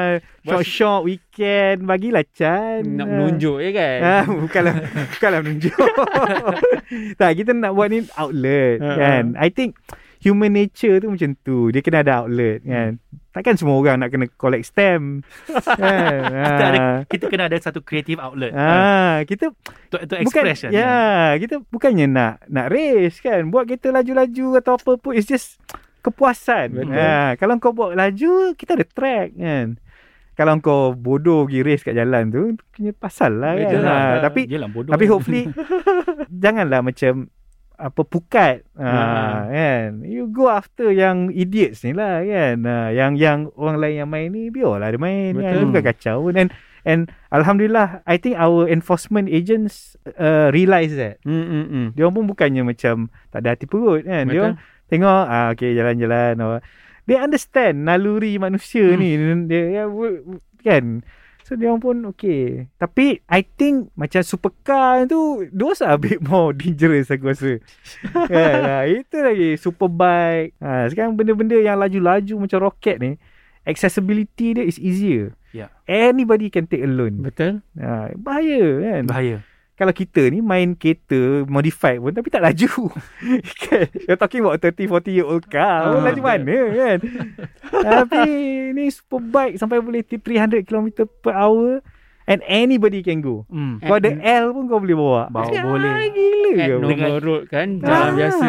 Short-short 0.40 1.02
weekend 1.02 1.84
Bagilah 1.84 2.24
Chan 2.28 2.84
Nak 2.84 3.04
Ha. 3.04 3.12
menunjuk 3.14 3.56
je 3.58 3.70
kan. 3.70 3.98
Ha, 3.98 4.16
bukanlah 4.26 4.74
bukanlah 5.12 5.38
menunjuk. 5.40 5.76
tak, 7.20 7.30
kita 7.34 7.50
nak 7.52 7.72
buat 7.72 7.88
ni 7.88 7.98
outlet 8.12 8.76
Ha, 8.76 8.90
kan. 8.94 9.24
I 9.36 9.48
think 9.48 9.78
human 10.18 10.52
nature 10.52 10.98
tu 10.98 11.08
macam 11.08 11.30
tu. 11.38 11.68
Dia 11.68 11.80
kena 11.80 12.00
ada 12.00 12.22
outlet 12.22 12.60
kan. 12.60 12.96
Takkan 13.34 13.58
semua 13.58 13.74
orang 13.74 13.98
nak 13.98 14.08
kena 14.08 14.30
collect 14.32 14.62
stamp. 14.64 15.26
kan. 15.74 16.18
Kita 16.22 16.64
ada 16.64 16.78
kita 17.04 17.24
kena 17.26 17.44
ada 17.44 17.58
satu 17.58 17.82
creative 17.82 18.16
outlet. 18.16 18.54
Ah, 18.54 19.20
kita 19.22 19.50
Untuk 19.50 20.00
untuk 20.00 20.16
bukan 20.22 20.42
expression. 20.46 20.70
ya, 20.70 20.94
kita 21.34 21.58
bukannya 21.66 22.06
nak 22.06 22.46
nak 22.46 22.70
race 22.70 23.18
kan. 23.18 23.50
Buat 23.50 23.66
kereta 23.66 23.90
laju-laju 23.90 24.46
atau 24.56 24.72
apa 24.74 24.90
pun 24.96 25.12
it's 25.12 25.26
just 25.26 25.58
kepuasan. 26.00 26.78
Betul. 26.78 26.94
Ha, 26.94 27.34
kalau 27.34 27.58
kau 27.58 27.72
buat 27.72 27.92
laju, 27.92 28.54
kita 28.54 28.76
ada 28.76 28.86
track 28.86 29.34
kan. 29.34 29.66
Kalau 30.34 30.54
kau 30.58 30.82
bodoh 30.92 31.46
pergi 31.46 31.62
race 31.62 31.82
kat 31.82 31.94
jalan 31.94 32.26
tu, 32.28 32.42
punya 32.70 32.90
pasal 32.92 33.34
lah 33.34 33.54
kan. 33.54 33.66
Betul 33.66 33.80
Ha, 33.80 33.90
lah. 33.90 34.06
tapi 34.20 34.40
Yelah, 34.46 34.68
bodoh. 34.68 34.90
tapi 34.90 35.04
hopefully 35.06 35.50
janganlah 36.42 36.82
macam 36.82 37.30
apa 37.74 38.02
pukat 38.02 38.62
ha, 38.74 38.86
Ha. 38.86 39.50
kan 39.50 39.88
you 40.00 40.26
go 40.26 40.46
after 40.46 40.88
yang 40.88 41.26
idiots 41.28 41.82
ni 41.82 41.90
lah 41.90 42.22
kan 42.22 42.62
ha, 42.62 42.88
yang 42.88 43.14
yang 43.14 43.50
orang 43.54 43.76
lain 43.76 43.96
yang 43.98 44.10
main 44.10 44.30
ni 44.30 44.46
biarlah 44.48 44.88
dia 44.88 45.00
main 45.00 45.34
kan 45.34 45.42
Betul. 45.42 45.58
Dia 45.58 45.68
bukan 45.68 45.84
kacau 45.84 46.16
pun 46.22 46.34
and 46.36 46.50
and 46.84 47.00
alhamdulillah 47.28 47.98
i 48.04 48.14
think 48.14 48.36
our 48.36 48.64
enforcement 48.64 49.26
agents 49.26 49.98
uh, 50.14 50.48
realise 50.48 50.94
that 50.94 51.18
Hmm, 51.22 51.42
hmm, 51.42 51.64
hmm. 51.66 51.86
dia 51.92 52.06
pun 52.06 52.24
bukannya 52.24 52.62
macam 52.62 53.10
tak 53.28 53.42
ada 53.42 53.52
hati 53.52 53.66
perut 53.66 54.04
kan 54.04 54.28
dia 54.28 54.54
Betul. 54.54 54.54
tengok 54.86 55.22
ah 55.26 55.50
okey 55.50 55.74
jalan-jalan 55.74 56.62
they 57.04 57.18
understand 57.18 57.82
naluri 57.82 58.38
manusia 58.38 58.94
Hmm. 58.94 59.00
ni 59.00 59.10
dia 59.44 59.84
w- 59.84 60.22
w- 60.22 60.42
kan 60.62 61.02
so 61.44 61.52
dia 61.54 61.68
orang 61.68 61.84
pun 61.84 61.96
okey 62.08 62.72
tapi 62.80 63.20
i 63.28 63.44
think 63.44 63.92
macam 63.92 64.24
supercar 64.24 65.04
tu 65.04 65.44
those 65.52 65.84
are 65.84 65.94
a 65.94 66.00
bit 66.00 66.18
more 66.24 66.56
dangerous 66.56 67.12
aku 67.12 67.30
rasa. 67.30 67.60
Kan? 68.32 68.58
Ha, 68.64 68.88
itu 68.88 69.16
lagi 69.20 69.48
superbike. 69.60 70.56
Ha, 70.58 70.88
sekarang 70.88 71.14
benda-benda 71.14 71.60
yang 71.60 71.76
laju-laju 71.76 72.48
macam 72.48 72.58
roket 72.64 72.96
ni 72.98 73.20
accessibility 73.68 74.56
dia 74.56 74.64
is 74.64 74.80
easier. 74.80 75.36
Ya. 75.54 75.70
anybody 75.86 76.50
can 76.50 76.66
take 76.66 76.82
a 76.82 76.90
loan. 76.90 77.22
Betul. 77.22 77.62
ha, 77.78 78.10
bahaya 78.18 78.82
kan? 78.82 79.02
Bahaya. 79.06 79.36
Kalau 79.74 79.90
kita 79.90 80.30
ni 80.30 80.38
main 80.38 80.78
kereta 80.78 81.42
modified 81.50 81.98
pun 81.98 82.14
tapi 82.14 82.30
tak 82.30 82.46
laju. 82.46 82.94
kan? 83.66 83.86
You're 84.06 84.20
talking 84.20 84.46
about 84.46 84.62
30 84.62 84.86
40 84.86 85.10
year 85.10 85.26
old 85.26 85.50
car. 85.50 85.90
Uh, 85.90 86.02
laju 86.02 86.20
mana 86.22 86.58
kan? 86.70 86.98
tapi 87.90 88.22
ni 88.70 88.86
superbike 88.90 89.58
sampai 89.58 89.82
boleh 89.82 90.06
300 90.06 90.62
km 90.62 91.10
per 91.22 91.34
hour 91.34 91.82
and 92.24 92.40
anybody 92.42 93.00
can 93.00 93.18
go. 93.18 93.44
Hmm. 93.46 93.76
Kau 93.78 93.96
ada 93.96 94.08
L 94.14 94.50
pun 94.50 94.64
kau 94.64 94.78
boleh 94.78 94.92
bawa. 94.92 95.22
Bawa 95.28 95.44
Cakap, 95.46 95.64
boleh. 95.66 95.90
"Ah, 95.90 96.06
Gila 96.06 96.50
At 96.54 96.68
ke? 96.70 96.74
normal 96.78 97.16
road 97.18 97.42
kan 97.46 97.68
Jalan 97.76 97.90
Ah, 97.90 98.10
biasa 98.10 98.48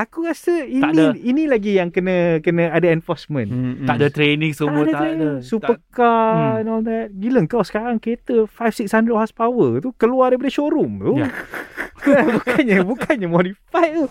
Aku 0.00 0.18
rasa 0.22 0.54
ini 0.60 0.82
ada. 0.82 1.04
ini 1.14 1.42
lagi 1.44 1.72
yang 1.74 1.88
kena 1.88 2.16
kena 2.38 2.68
ada 2.68 2.84
enforcement. 2.86 3.46
Mm-mm. 3.46 3.84
Tak 3.84 3.96
ada 3.96 4.08
training 4.08 4.52
semua 4.52 4.82
tak 4.82 4.82
ada. 4.82 4.90
tak 4.90 5.00
ada. 5.00 5.06
training. 5.06 5.34
Supercar 5.40 6.28
Hmm. 6.34 6.58
and 6.58 6.68
all 6.68 6.82
that. 6.82 7.08
Gila 7.12 7.40
kau 7.46 7.62
sekarang 7.62 7.96
kereta 7.96 8.44
5-600 8.46 8.90
horsepower 9.14 9.78
tu 9.78 9.94
keluar 9.94 10.28
daripada 10.28 10.50
showroom 10.50 10.92
tu. 10.98 11.12
Ya. 11.16 11.30
bukannya 12.36 12.78
bukannya 12.82 13.26
modified 13.26 13.92
tu. 13.94 14.04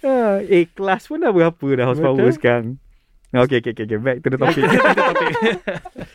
Ha, 0.00 0.38
A 0.40 0.58
class 0.68 1.08
pun 1.08 1.18
dah 1.18 1.30
berapa 1.30 1.66
dah 1.72 1.84
horsepower 1.84 2.20
Betul. 2.22 2.36
sekarang. 2.36 2.66
Okay, 3.34 3.58
okay, 3.58 3.74
okay, 3.74 3.84
okay. 3.84 3.98
Back 3.98 4.22
to 4.22 4.30
the 4.30 4.38
topic. 4.38 4.62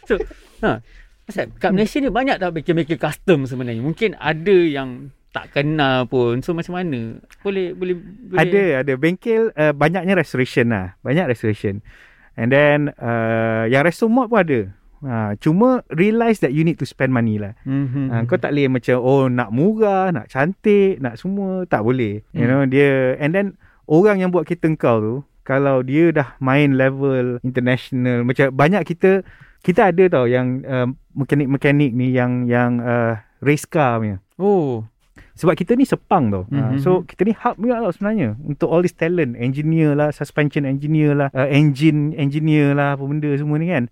Pasal 1.30 1.54
kat 1.62 1.70
Malaysia 1.70 2.02
ni 2.02 2.10
banyak 2.10 2.42
tak 2.42 2.50
maker-maker 2.58 2.98
custom 2.98 3.46
sebenarnya. 3.46 3.86
Mungkin 3.86 4.18
ada 4.18 4.58
yang 4.66 5.14
tak 5.30 5.54
kenal 5.54 6.10
pun. 6.10 6.42
So 6.42 6.58
macam 6.58 6.74
mana? 6.74 7.22
Boleh 7.46 7.78
boleh, 7.78 8.02
boleh 8.02 8.42
ada, 8.42 8.82
ada. 8.82 8.94
Bengkel 8.98 9.54
uh, 9.54 9.70
banyaknya 9.70 10.18
restoration 10.18 10.74
lah. 10.74 10.98
Banyak 11.06 11.30
restoration. 11.30 11.86
And 12.34 12.50
then 12.50 12.98
uh, 12.98 13.70
yang 13.70 13.86
resto 13.86 14.10
mod 14.10 14.34
pun 14.34 14.42
ada. 14.42 14.60
Ha, 15.00 15.32
cuma 15.40 15.80
realize 15.94 16.44
that 16.44 16.52
you 16.52 16.66
need 16.68 16.76
to 16.76 16.84
spend 16.84 17.16
money 17.16 17.40
lah. 17.40 17.56
Mm-hmm. 17.64 18.10
Ha, 18.12 18.16
kau 18.28 18.36
tak 18.36 18.52
boleh 18.52 18.68
macam 18.68 18.98
oh 19.00 19.32
nak 19.32 19.54
murah, 19.54 20.12
nak 20.12 20.28
cantik, 20.28 21.00
nak 21.00 21.16
semua 21.16 21.64
tak 21.70 21.86
boleh. 21.86 22.26
You 22.36 22.44
Hmm. 22.44 22.52
know 22.52 22.62
dia 22.66 23.16
and 23.22 23.32
then 23.32 23.56
orang 23.88 24.20
yang 24.20 24.34
buat 24.34 24.44
kereta 24.50 24.68
kau 24.76 24.98
tu 25.00 25.16
kalau 25.48 25.86
dia 25.86 26.12
dah 26.12 26.36
main 26.44 26.76
level 26.76 27.40
international 27.48 28.28
macam 28.28 28.52
banyak 28.52 28.84
kita 28.84 29.24
kita 29.60 29.92
ada 29.92 30.04
tau 30.08 30.26
yang 30.26 30.64
uh, 30.64 30.88
mekanik-mekanik 31.16 31.92
ni 31.92 32.16
yang 32.16 32.48
yang 32.48 32.80
uh, 32.80 33.20
race 33.44 33.68
car 33.68 34.00
punya. 34.00 34.18
Oh. 34.40 34.88
Sebab 35.36 35.56
kita 35.56 35.76
ni 35.76 35.88
sepang 35.88 36.32
tau. 36.32 36.44
Mhm. 36.52 36.60
Uh, 36.60 36.72
so 36.80 36.90
kita 37.04 37.28
ni 37.28 37.34
hub 37.36 37.56
juga 37.60 37.84
tau 37.84 37.92
sebenarnya 37.96 38.36
untuk 38.44 38.68
all 38.72 38.84
this 38.84 38.96
talent, 38.96 39.36
engineer 39.40 39.96
lah, 39.96 40.12
suspension 40.12 40.68
engineer 40.68 41.16
lah, 41.16 41.30
uh, 41.32 41.48
engine 41.48 42.16
engineer 42.16 42.76
lah, 42.76 42.96
apa 42.96 43.04
benda 43.04 43.32
semua 43.36 43.60
ni 43.60 43.72
kan. 43.72 43.88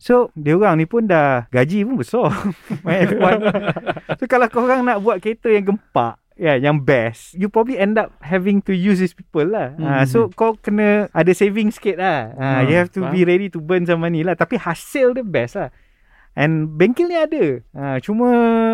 So 0.00 0.28
dia 0.36 0.56
orang 0.56 0.80
ni 0.80 0.86
pun 0.88 1.08
dah 1.08 1.48
gaji 1.48 1.84
pun 1.88 1.96
besar. 2.00 2.32
Main 2.84 3.08
F1. 3.08 3.38
so 4.20 4.24
kalau 4.28 4.46
kau 4.52 4.64
orang 4.64 4.84
nak 4.84 5.00
buat 5.00 5.20
kereta 5.20 5.48
yang 5.48 5.64
gempak 5.64 6.20
yeah, 6.36 6.54
yang 6.54 6.80
best. 6.80 7.34
You 7.34 7.48
probably 7.48 7.76
end 7.76 7.96
up 7.96 8.12
having 8.20 8.62
to 8.66 8.72
use 8.72 8.98
these 8.98 9.14
people 9.14 9.46
lah. 9.46 9.74
Mm-hmm. 9.74 9.86
Uh, 9.86 10.04
so 10.04 10.18
kau 10.30 10.54
kena 10.54 11.06
ada 11.10 11.30
saving 11.30 11.70
sikit 11.70 11.98
lah. 11.98 12.34
Uh, 12.34 12.42
Hmm, 12.44 12.62
you 12.66 12.74
have 12.74 12.90
to 12.90 13.02
faham. 13.02 13.12
be 13.12 13.22
ready 13.22 13.48
to 13.48 13.58
burn 13.58 13.84
some 13.84 14.00
money 14.00 14.22
lah. 14.22 14.34
Tapi 14.34 14.56
hasil 14.56 15.14
dia 15.14 15.22
best 15.22 15.54
lah. 15.54 15.70
And 16.34 16.66
bengkel 16.66 17.06
ni 17.06 17.14
ada. 17.14 17.62
Uh, 17.70 17.96
cuma 18.02 18.26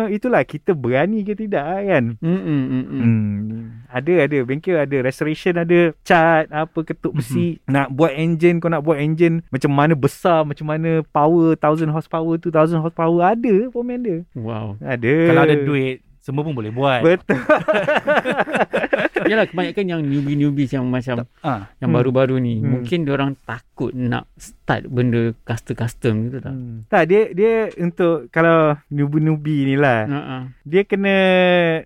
itulah 0.09 0.41
kita 0.41 0.73
berani 0.73 1.21
ke 1.21 1.37
tidak 1.37 1.61
lah 1.61 1.81
kan. 1.85 2.17
Mm-mm, 2.17 2.61
mm-mm. 2.73 3.01
Hmm. 3.05 3.85
Ada 3.85 4.25
ada 4.25 4.37
bengkel 4.41 4.81
ada 4.81 4.97
restoration 5.05 5.61
ada 5.61 5.93
cat 6.01 6.49
apa 6.49 6.79
ketuk 6.81 7.13
besi 7.13 7.61
nak 7.69 7.93
buat 7.93 8.17
engine 8.17 8.57
kau 8.57 8.65
nak 8.65 8.81
buat 8.81 8.97
engine 8.97 9.45
macam 9.53 9.77
mana 9.77 9.93
besar 9.93 10.41
macam 10.41 10.73
mana 10.73 11.05
power 11.13 11.53
1000 11.53 11.85
horsepower 11.93 12.33
2000 12.41 12.81
horsepower 12.81 13.21
ada 13.21 13.53
pemain 13.69 14.01
dia 14.01 14.19
Wow. 14.33 14.81
ada 14.81 15.13
Kalau 15.29 15.41
ada 15.45 15.55
duit, 15.61 16.01
semua 16.21 16.41
pun 16.41 16.53
boleh 16.53 16.69
buat. 16.69 17.01
betul 17.01 17.33
Yalah 19.23 19.45
kebanyakan 19.45 19.85
yang 19.87 20.01
newbie-newbies 20.01 20.71
yang 20.71 20.85
macam 20.85 21.23
Ah, 21.39 21.69
yang 21.77 21.89
Hmm. 21.89 21.95
baru-baru 21.95 22.37
ni 22.37 22.57
Hmm. 22.57 22.69
mungkin 22.75 23.05
orang 23.07 23.37
takut 23.39 23.89
nak 23.91 24.25
start 24.35 24.85
benda 24.87 25.33
custom-custom 25.41 26.27
gitu 26.27 26.37
tak. 26.39 26.51
Hmm. 26.51 26.83
tak 26.87 27.03
dia 27.05 27.29
dia 27.31 27.53
untuk 27.77 28.27
kalau 28.29 28.77
newbie-newbie 28.87 29.65
ni 29.65 29.75
lah 29.75 30.05
Ha 30.05 30.37
dia 30.63 30.81
kena 30.83 31.15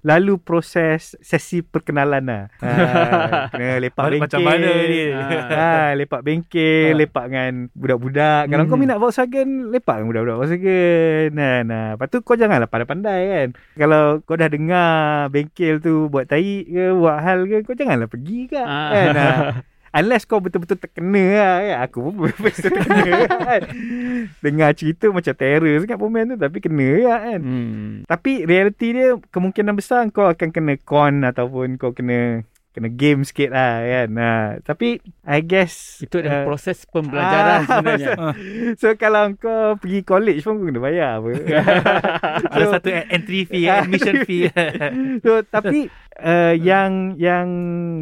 lalu 0.01 0.37
proses 0.37 1.15
sesi 1.19 1.61
perkenalan 1.61 2.23
lah 2.23 2.43
ha, 2.59 2.67
kena 3.51 3.79
lepak 3.79 4.03
bengkel 4.05 4.21
macam 4.21 4.39
mana 4.41 4.69
ni? 4.81 4.99
ha, 5.11 5.69
lepak 5.93 6.21
bengkel, 6.21 6.87
Ha. 6.87 6.97
lepak 6.97 7.25
dengan 7.25 7.53
budak-budak. 7.71 8.43
Kalau 8.47 8.63
kau 8.65 8.75
Mhm. 8.75 8.81
minat 8.81 8.97
Volkswagen, 8.97 9.49
lepak 9.69 9.95
dengan 9.95 10.07
budak-budak 10.07 10.37
Volkswagen. 10.37 11.27
Nah, 11.31 11.57
nah. 11.61 11.85
Lepas 11.95 12.07
tu 12.07 12.17
kau 12.21 12.33
janganlah 12.33 12.65
pandai-pandai 12.65 13.21
kan. 13.25 13.47
Kalau 13.75 14.03
kau 14.25 14.35
dah 14.35 14.49
dengar 14.49 15.29
bengkel 15.29 15.77
tu 15.79 16.09
buat 16.09 16.25
tai 16.25 16.65
ke, 16.65 16.91
buat 16.97 17.17
hal 17.21 17.45
ke, 17.45 17.61
kau 17.63 17.77
janganlah 17.77 18.09
pergi 18.09 18.49
ke. 18.49 18.57
Ah. 18.57 18.89
Kan? 18.91 19.15
Ha. 19.15 19.29
Unless 19.95 20.27
kau 20.27 20.43
betul-betul 20.43 20.75
terkena 20.75 21.23
lah 21.39 21.55
kan. 21.63 21.77
Aku 21.87 22.11
pun 22.11 22.27
betul-betul 22.27 22.67
terkena 22.67 23.11
kan. 23.31 23.61
Dengar 24.43 24.75
cerita 24.75 25.07
macam 25.07 25.31
terror 25.31 25.79
sangat 25.79 25.95
pemain 25.95 26.27
tu. 26.27 26.35
Tapi 26.35 26.57
kena 26.59 26.89
lah 26.99 27.19
kan. 27.23 27.39
Hmm. 27.39 27.91
Tapi 28.03 28.43
reality 28.43 28.91
dia 28.91 29.15
kemungkinan 29.31 29.71
besar 29.71 30.03
kau 30.11 30.27
akan 30.27 30.51
kena 30.51 30.75
con 30.83 31.23
ataupun 31.23 31.79
kau 31.79 31.95
kena 31.95 32.43
kena 32.75 32.91
game 32.91 33.23
sikit 33.23 33.55
lah 33.55 33.79
kan. 33.79 34.09
Ha, 34.11 34.31
tapi 34.59 34.99
I 35.23 35.39
guess 35.39 36.03
Itu 36.03 36.19
adalah 36.19 36.43
uh, 36.43 36.45
proses 36.45 36.83
pembelajaran 36.83 37.47
ah, 37.55 37.59
sebenarnya. 37.63 38.11
so 38.75 38.91
kalau 38.99 39.31
kau 39.39 39.79
pergi 39.79 40.03
college 40.03 40.43
pun 40.43 40.59
kau 40.59 40.67
kena 40.67 40.83
bayar 40.83 41.23
apa. 41.23 41.29
Ada 42.51 42.65
So- 42.67 42.73
satu 42.75 42.89
entry 42.91 43.47
fee, 43.47 43.71
admission 43.71 44.27
fee. 44.27 44.51
so 45.23 45.39
tapi 45.41 45.87
uh, 46.19 46.51
yang 46.51 47.15
yang 47.15 47.47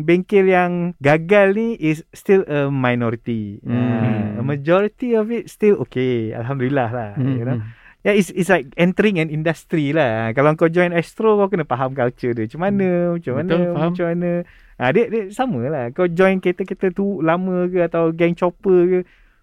bengkel 0.02 0.50
yang 0.50 0.98
gagal 0.98 1.54
ni 1.54 1.78
is 1.78 2.02
still 2.10 2.42
a 2.50 2.68
minority. 2.68 3.62
Hmm. 3.62 3.78
Uh, 3.78 4.42
a 4.42 4.44
majority 4.44 5.14
of 5.14 5.30
it 5.30 5.48
still 5.48 5.78
okay. 5.80 6.34
Alhamdulillah 6.34 6.90
lah. 6.90 7.12
Hmm. 7.14 7.38
You 7.38 7.46
know. 7.46 7.60
Yeah, 8.04 8.14
it's, 8.14 8.28
it's 8.30 8.52
like 8.52 8.68
entering 8.76 9.16
an 9.16 9.32
industry 9.32 9.96
lah. 9.96 10.36
Kalau 10.36 10.52
kau 10.54 10.68
join 10.68 10.92
Astro, 10.92 11.40
kau 11.40 11.48
kena 11.48 11.64
faham 11.64 11.96
culture 11.96 12.36
dia. 12.36 12.44
Macam 12.46 12.62
mana, 12.62 12.88
macam 13.16 13.34
mana, 13.34 13.48
Betul, 13.50 13.64
faham. 13.72 13.90
macam 13.90 14.06
mana. 14.12 14.30
Ha, 14.74 14.84
dia, 14.92 15.04
dia 15.08 15.22
sama 15.32 15.60
lah. 15.66 15.86
Kau 15.90 16.06
join 16.06 16.36
kereta-kereta 16.38 16.92
tu 16.92 17.24
lama 17.24 17.64
ke 17.66 17.80
atau 17.80 18.12
gang 18.12 18.36
chopper 18.36 18.80
ke, 18.84 19.00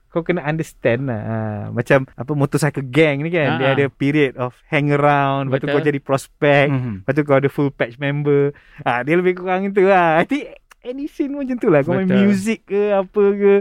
kau 0.09 0.21
kena 0.21 0.45
understand 0.45 1.09
lah. 1.09 1.21
Ha, 1.23 1.37
macam 1.73 2.05
apa 2.05 2.33
motorcycle 2.37 2.85
gang 2.85 3.25
ni 3.25 3.33
kan. 3.33 3.57
Dia 3.57 3.73
Ha-ha. 3.73 3.77
ada 3.81 3.87
period 3.89 4.37
of 4.37 4.53
hang 4.69 4.93
around. 4.93 5.49
Lepas 5.49 5.59
tu 5.59 5.67
Betul. 5.67 5.75
kau 5.75 5.89
jadi 5.89 6.01
prospect. 6.05 6.69
Mhm. 6.69 6.95
Lepas 7.01 7.13
tu 7.17 7.23
kau 7.25 7.37
ada 7.41 7.49
full 7.49 7.71
patch 7.73 7.97
member. 7.97 8.53
Ha, 8.85 9.01
dia 9.01 9.17
lebih 9.17 9.41
kurang 9.41 9.65
itu 9.65 9.89
lah. 9.89 10.21
I 10.21 10.29
think 10.29 10.53
any 10.85 11.09
scene 11.09 11.33
macam 11.33 11.57
tu 11.57 11.73
lah. 11.73 11.81
Kau 11.81 11.97
main 11.97 12.05
Betul. 12.05 12.29
music 12.29 12.69
ke 12.69 12.93
apa 12.93 13.25
ke. 13.33 13.53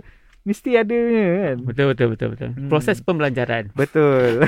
Mesti 0.44 0.70
ada 0.76 0.98
kan. 0.98 1.56
Betul 1.64 1.86
betul 1.92 2.08
betul 2.16 2.28
betul. 2.34 2.50
Hmm. 2.56 2.70
Proses 2.72 3.00
pembelajaran. 3.00 3.72
Betul. 3.74 4.48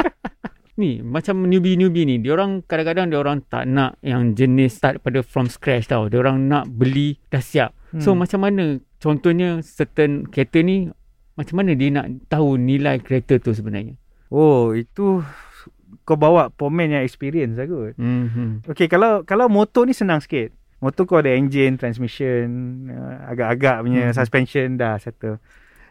Ni 0.80 0.98
macam 1.00 1.46
newbie-newbie 1.46 2.02
ni, 2.02 2.18
dia 2.18 2.34
orang 2.34 2.58
kadang-kadang 2.66 3.06
dia 3.06 3.18
orang 3.18 3.38
tak 3.46 3.62
nak 3.64 3.94
yang 4.00 4.34
jenis 4.34 4.74
start 4.74 4.98
pada 4.98 5.22
from 5.22 5.46
scratch 5.46 5.86
tau. 5.86 6.10
Dia 6.10 6.18
orang 6.18 6.50
nak 6.50 6.66
beli 6.66 7.14
dah 7.30 7.38
siap. 7.38 7.70
So 7.98 8.10
Hmm. 8.10 8.26
macam 8.26 8.40
mana 8.42 8.64
contohnya 8.98 9.62
certain 9.62 10.26
kereta 10.26 10.58
ni 10.60 10.90
macam 11.34 11.62
mana 11.62 11.78
dia 11.78 11.94
nak 11.94 12.26
tahu 12.26 12.58
nilai 12.58 12.98
kereta 12.98 13.38
tu 13.38 13.54
sebenarnya? 13.54 13.94
Oh, 14.34 14.74
itu 14.74 15.22
kau 16.02 16.18
bawa 16.18 16.50
pemain 16.50 16.90
yang 16.90 17.06
experience 17.06 17.54
lah 17.54 17.66
kot. 17.66 17.94
Mhm. 17.94 18.66
Okay, 18.66 18.90
kalau 18.90 19.22
kalau 19.22 19.46
motor 19.46 19.86
ni 19.86 19.94
senang 19.94 20.18
sikit. 20.18 20.50
Motor 20.84 21.08
kau 21.08 21.16
ada 21.16 21.32
engine, 21.32 21.80
transmission, 21.80 22.44
uh, 22.92 23.32
agak-agak 23.32 23.80
punya 23.80 24.12
Hmm. 24.12 24.14
suspension 24.14 24.76
dah 24.76 25.00
settle. 25.00 25.40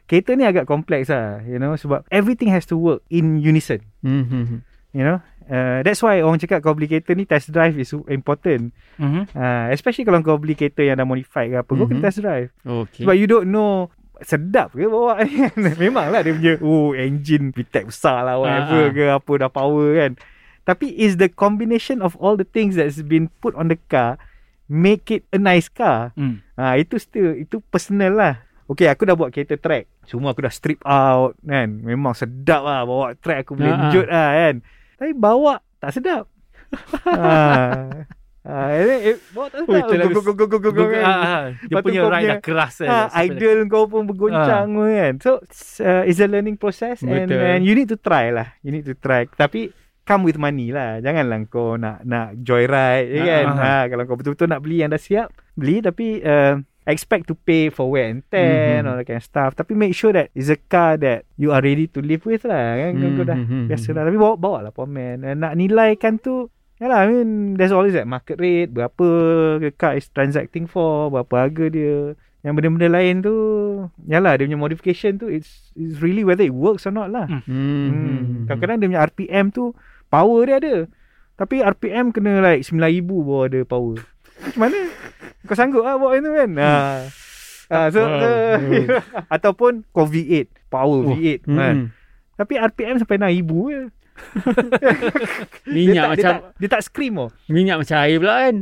Kereta 0.06 0.38
ni 0.38 0.46
agak 0.46 0.70
kompleks 0.70 1.10
lah, 1.10 1.42
you 1.42 1.58
know, 1.58 1.74
sebab 1.74 2.06
everything 2.14 2.54
has 2.54 2.70
to 2.70 2.78
work 2.78 3.02
in 3.10 3.42
unison, 3.42 3.82
Mhm. 4.06 4.62
you 4.94 5.02
know. 5.02 5.18
Uh, 5.44 5.82
that's 5.82 6.00
why 6.00 6.22
orang 6.22 6.38
cakap 6.38 6.62
kau 6.62 6.72
beli 6.72 6.86
kereta 6.86 7.12
ni 7.12 7.26
test 7.26 7.50
drive 7.50 7.74
is 7.76 7.90
important. 8.08 8.70
Mhm. 8.96 9.34
Uh, 9.34 9.68
especially 9.74 10.06
kalau 10.06 10.22
kau 10.22 10.38
beli 10.38 10.54
kereta 10.54 10.86
yang 10.86 10.96
dah 10.96 11.08
modified 11.08 11.50
ke 11.50 11.58
apa, 11.58 11.72
kau 11.74 11.90
kena 11.90 12.00
Mhm. 12.00 12.06
test 12.06 12.20
drive. 12.22 12.50
Okay. 12.62 13.02
Sebab 13.04 13.16
you 13.18 13.26
don't 13.26 13.50
know 13.50 13.90
sedap 14.22 14.72
ke 14.72 14.88
bawa 14.88 15.20
ni 15.26 15.36
kan. 15.42 15.52
Memanglah 15.82 16.24
dia 16.24 16.32
punya 16.32 16.54
oh 16.62 16.96
engine 16.96 17.52
VTEC 17.52 17.92
besar 17.92 18.24
lah 18.24 18.40
whatever 18.40 18.88
ah. 18.88 18.92
ke 18.94 19.04
apa 19.10 19.32
dah 19.36 19.50
power 19.52 19.88
kan. 19.98 20.12
Tapi 20.64 20.96
is 20.96 21.20
the 21.20 21.28
combination 21.28 22.00
of 22.00 22.16
all 22.24 22.40
the 22.40 22.48
things 22.48 22.80
that's 22.80 23.04
been 23.04 23.28
put 23.44 23.52
on 23.60 23.68
the 23.68 23.76
car 23.92 24.16
make 24.66 25.12
it 25.12 25.24
a 25.30 25.38
nice 25.38 25.68
car. 25.68 26.12
Hmm. 26.14 26.40
Ha, 26.54 26.76
itu 26.76 26.96
still 26.96 27.34
itu 27.34 27.60
personal 27.62 28.14
lah. 28.14 28.36
Okay 28.66 28.88
aku 28.88 29.04
dah 29.04 29.14
buat 29.14 29.30
kereta 29.30 29.56
track. 29.56 29.92
Semua 30.04 30.32
aku 30.32 30.42
dah 30.42 30.50
strip 30.50 30.80
out 30.82 31.36
kan. 31.40 31.68
Memang 31.78 32.12
sedap 32.12 32.62
lah 32.62 32.84
bawa 32.84 33.12
track 33.14 33.44
aku 33.44 33.56
boleh 33.56 33.72
enjut 33.72 34.08
lah 34.08 34.30
kan. 34.34 34.56
Tapi 34.96 35.12
bawa 35.12 35.54
tak 35.78 35.92
sedap. 35.94 36.24
ha. 37.06 38.04
Ha, 38.44 38.76
eh, 38.76 39.16
eh, 39.16 39.18
bawa 39.32 39.48
tak 39.48 39.64
Ui, 39.64 39.72
sedap. 39.72 40.04
lagu- 40.04 40.20
Go, 40.20 40.36
go, 40.36 40.44
go, 40.44 40.60
go, 40.60 40.68
go, 40.68 40.84
go, 40.84 40.84
ah, 41.00 41.08
ah. 41.08 41.44
Dia 41.64 41.80
punya 41.80 42.04
ride 42.04 42.28
dah 42.28 42.40
keras. 42.44 42.84
Ha, 42.84 43.08
Sampai 43.08 43.32
idol 43.32 43.72
kau 43.72 43.88
pun 43.88 44.04
bergoncang 44.04 44.68
Ah. 44.68 44.84
kan. 44.84 45.14
So 45.24 45.40
uh, 45.80 46.04
it's 46.04 46.20
a 46.20 46.28
learning 46.28 46.60
process 46.60 47.00
and, 47.02 47.32
and 47.32 47.64
you 47.64 47.72
need 47.72 47.88
to 47.88 47.96
try 47.96 48.36
lah. 48.36 48.52
You 48.60 48.76
need 48.76 48.84
to 48.84 49.00
try. 49.00 49.32
Tapi 49.32 49.72
come 50.04 50.22
with 50.22 50.36
money 50.36 50.70
lah. 50.70 51.00
Janganlah 51.00 51.48
kau 51.48 51.76
nak 51.76 52.04
nak 52.04 52.36
joyride 52.38 53.08
Ah, 53.16 53.26
kan. 53.26 53.46
ah. 53.46 53.58
Ha, 53.58 53.74
kalau 53.88 54.04
kau 54.04 54.16
betul-betul 54.16 54.48
nak 54.48 54.60
beli 54.60 54.80
yang 54.80 54.90
dah 54.90 55.00
siap, 55.00 55.28
beli 55.54 55.80
tapi 55.80 56.20
uh, 56.20 56.56
expect 56.84 57.26
to 57.26 57.36
pay 57.38 57.68
for 57.68 57.88
wear 57.88 58.08
and 58.08 58.22
tear 58.28 58.80
Mhm. 58.80 58.86
all 58.86 58.98
that 58.98 59.06
kind 59.06 59.18
of 59.18 59.24
stuff. 59.24 59.52
Tapi 59.54 59.72
make 59.72 59.92
sure 59.92 60.12
that 60.12 60.28
it's 60.32 60.48
a 60.48 60.60
car 60.60 60.96
that 60.98 61.24
you 61.34 61.50
are 61.50 61.60
ready 61.60 61.88
to 61.88 62.00
live 62.00 62.24
with 62.24 62.44
lah. 62.44 62.76
Kan 62.78 63.00
kau, 63.00 63.10
kau 63.14 63.26
dah 63.26 63.38
Mhm. 63.38 63.68
biasa 63.68 63.88
dah. 63.92 64.04
Tapi 64.04 64.18
bawa 64.18 64.36
bawa 64.36 64.58
lah 64.62 64.72
pomen. 64.72 65.24
Uh, 65.24 65.34
nak 65.34 65.56
nilaikan 65.56 66.18
tu 66.18 66.48
Yalah, 66.74 67.00
I 67.00 67.08
mean, 67.08 67.30
there's 67.56 67.72
always 67.72 67.96
that 67.96 68.10
market 68.10 68.36
rate, 68.36 68.68
berapa 68.68 69.06
the 69.56 69.72
car 69.72 69.96
is 69.96 70.12
transacting 70.12 70.68
for, 70.68 71.08
berapa 71.08 71.48
harga 71.48 71.72
dia. 71.72 72.12
Yang 72.44 72.54
benda-benda 72.60 72.90
lain 72.92 73.16
tu, 73.24 73.36
yalah, 74.04 74.36
dia 74.36 74.44
punya 74.44 74.60
modification 74.60 75.16
tu, 75.16 75.32
it's, 75.32 75.72
it's 75.80 76.04
really 76.04 76.28
whether 76.28 76.44
it 76.44 76.52
works 76.52 76.84
or 76.84 76.92
not 76.92 77.08
lah. 77.08 77.30
Hmm. 77.30 77.40
Hmm. 77.46 77.88
Hmm. 77.88 78.44
Kadang-kadang 78.52 78.78
dia 78.84 78.88
punya 78.90 79.04
RPM 79.06 79.46
tu 79.48 79.72
power 80.14 80.42
dia 80.46 80.56
ada. 80.62 80.76
Tapi 81.34 81.66
RPM 81.66 82.14
kena 82.14 82.46
like 82.46 82.62
9000 82.62 83.02
baru 83.10 83.50
ada 83.50 83.60
power. 83.66 83.98
Macam 84.46 84.60
mana? 84.62 84.80
Kau 85.50 85.58
sanggup 85.58 85.82
lah 85.82 85.98
bawa 85.98 86.14
itu 86.14 86.30
kan? 86.30 86.50
Ha. 86.62 86.74
Ha, 87.74 87.78
so, 87.90 88.00
Wow. 88.06 88.22
so, 88.22 88.30
ataupun 89.36 89.82
kau 89.90 90.06
V8, 90.06 90.70
power 90.70 91.02
Oh. 91.02 91.10
V8 91.10 91.42
Hmm. 91.50 91.58
kan. 91.58 91.76
Tapi 92.38 92.54
RPM 92.62 93.02
sampai 93.02 93.18
6000 93.18 93.74
je. 93.74 93.82
Minyak 95.74 95.94
dia 95.94 95.98
tak, 95.98 96.10
macam 96.14 96.22
dia 96.22 96.22
tak, 96.22 96.40
dia 96.62 96.70
tak 96.70 96.82
scream 96.86 97.18
oh. 97.18 97.30
minyak 97.50 97.82
macam 97.82 97.98
air 97.98 98.18
pula 98.22 98.36
kan. 98.46 98.56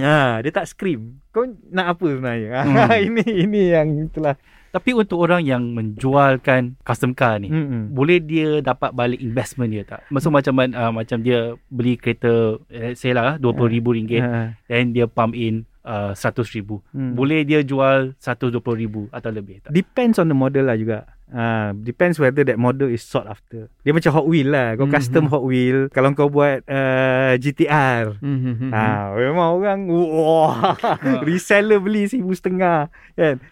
Ha, 0.00 0.16
dia 0.40 0.50
tak 0.50 0.66
scream. 0.66 1.20
Kau 1.28 1.44
nak 1.70 1.86
apa 1.94 2.06
sebenarnya? 2.08 2.50
Hmm. 2.64 2.88
Ini 3.12 3.24
ini 3.44 3.62
yang 3.70 3.88
itulah. 4.08 4.34
Tapi 4.74 4.90
untuk 4.90 5.22
orang 5.22 5.40
yang 5.40 5.62
menjualkan 5.70 6.74
custom 6.82 7.14
car 7.14 7.38
ni, 7.38 7.46
Hmm. 7.46 7.88
boleh 7.88 8.18
dia 8.18 8.58
dapat 8.58 8.90
balik 8.90 9.22
investment 9.22 9.70
dia 9.70 9.86
tak? 9.86 10.02
Maksud 10.10 10.28
macam 10.28 10.58
uh, 10.58 10.90
macam 10.90 11.18
dia 11.20 11.54
beli 11.70 11.94
kereta 11.94 12.58
let's 12.66 12.98
say 12.98 13.14
lah 13.14 13.38
RM20,000 13.38 13.86
ringgit 13.94 14.20
Ha. 14.20 14.58
then 14.66 14.90
dia 14.90 15.06
pump 15.06 15.32
in 15.32 15.62
uh, 15.82 16.10
RM100,000. 16.12 16.66
Hmm. 16.90 17.12
Boleh 17.14 17.46
dia 17.46 17.62
jual 17.62 18.18
RM120,000 18.18 18.94
atau 19.10 19.30
lebih 19.30 19.62
tak? 19.62 19.70
Depends 19.70 20.18
on 20.18 20.26
the 20.26 20.34
model 20.34 20.66
lah 20.66 20.74
juga. 20.74 21.06
Ah, 21.34 21.74
depends 21.74 22.20
whether 22.20 22.44
that 22.44 22.54
model 22.54 22.86
is 22.86 23.02
sought 23.02 23.26
after. 23.26 23.66
Dia 23.82 23.90
macam 23.90 24.12
Hot 24.12 24.26
Wheel 24.28 24.54
lah. 24.54 24.76
Kau 24.76 24.86
Mhm. 24.86 24.92
custom 24.92 25.24
Hot 25.26 25.42
Wheel. 25.42 25.90
Kalau 25.90 26.14
kau 26.14 26.28
buat 26.28 26.62
uh, 26.62 27.34
GTR. 27.34 28.22
Hmm. 28.22 28.38
hmm, 28.38 28.42
hmm, 28.44 28.56
hmm. 28.60 28.70
Ah, 28.70 29.10
memang 29.14 29.48
orang 29.52 29.78
wah, 29.88 30.78
reseller 31.26 31.78
beli 31.78 32.06
seribu 32.06 32.30
setengah 32.30 32.86
kan. 33.14 33.42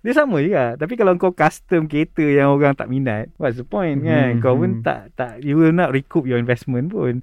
Dia 0.00 0.16
sama 0.16 0.40
juga. 0.40 0.74
Tapi 0.74 0.96
kalau 0.96 1.12
kau 1.16 1.30
custom 1.30 1.84
kereta 1.84 2.24
yang 2.24 2.56
orang 2.56 2.72
tak 2.72 2.88
minat, 2.88 3.28
what's 3.36 3.60
the 3.60 3.64
point 3.64 4.00
kan? 4.00 4.36
Mhm. 4.36 4.42
Kau 4.42 4.56
pun 4.56 4.80
tak 4.80 5.12
tak 5.12 5.44
you 5.44 5.56
will 5.56 5.72
not 5.72 5.92
recoup 5.92 6.24
your 6.24 6.40
investment 6.40 6.88
pun. 6.88 7.20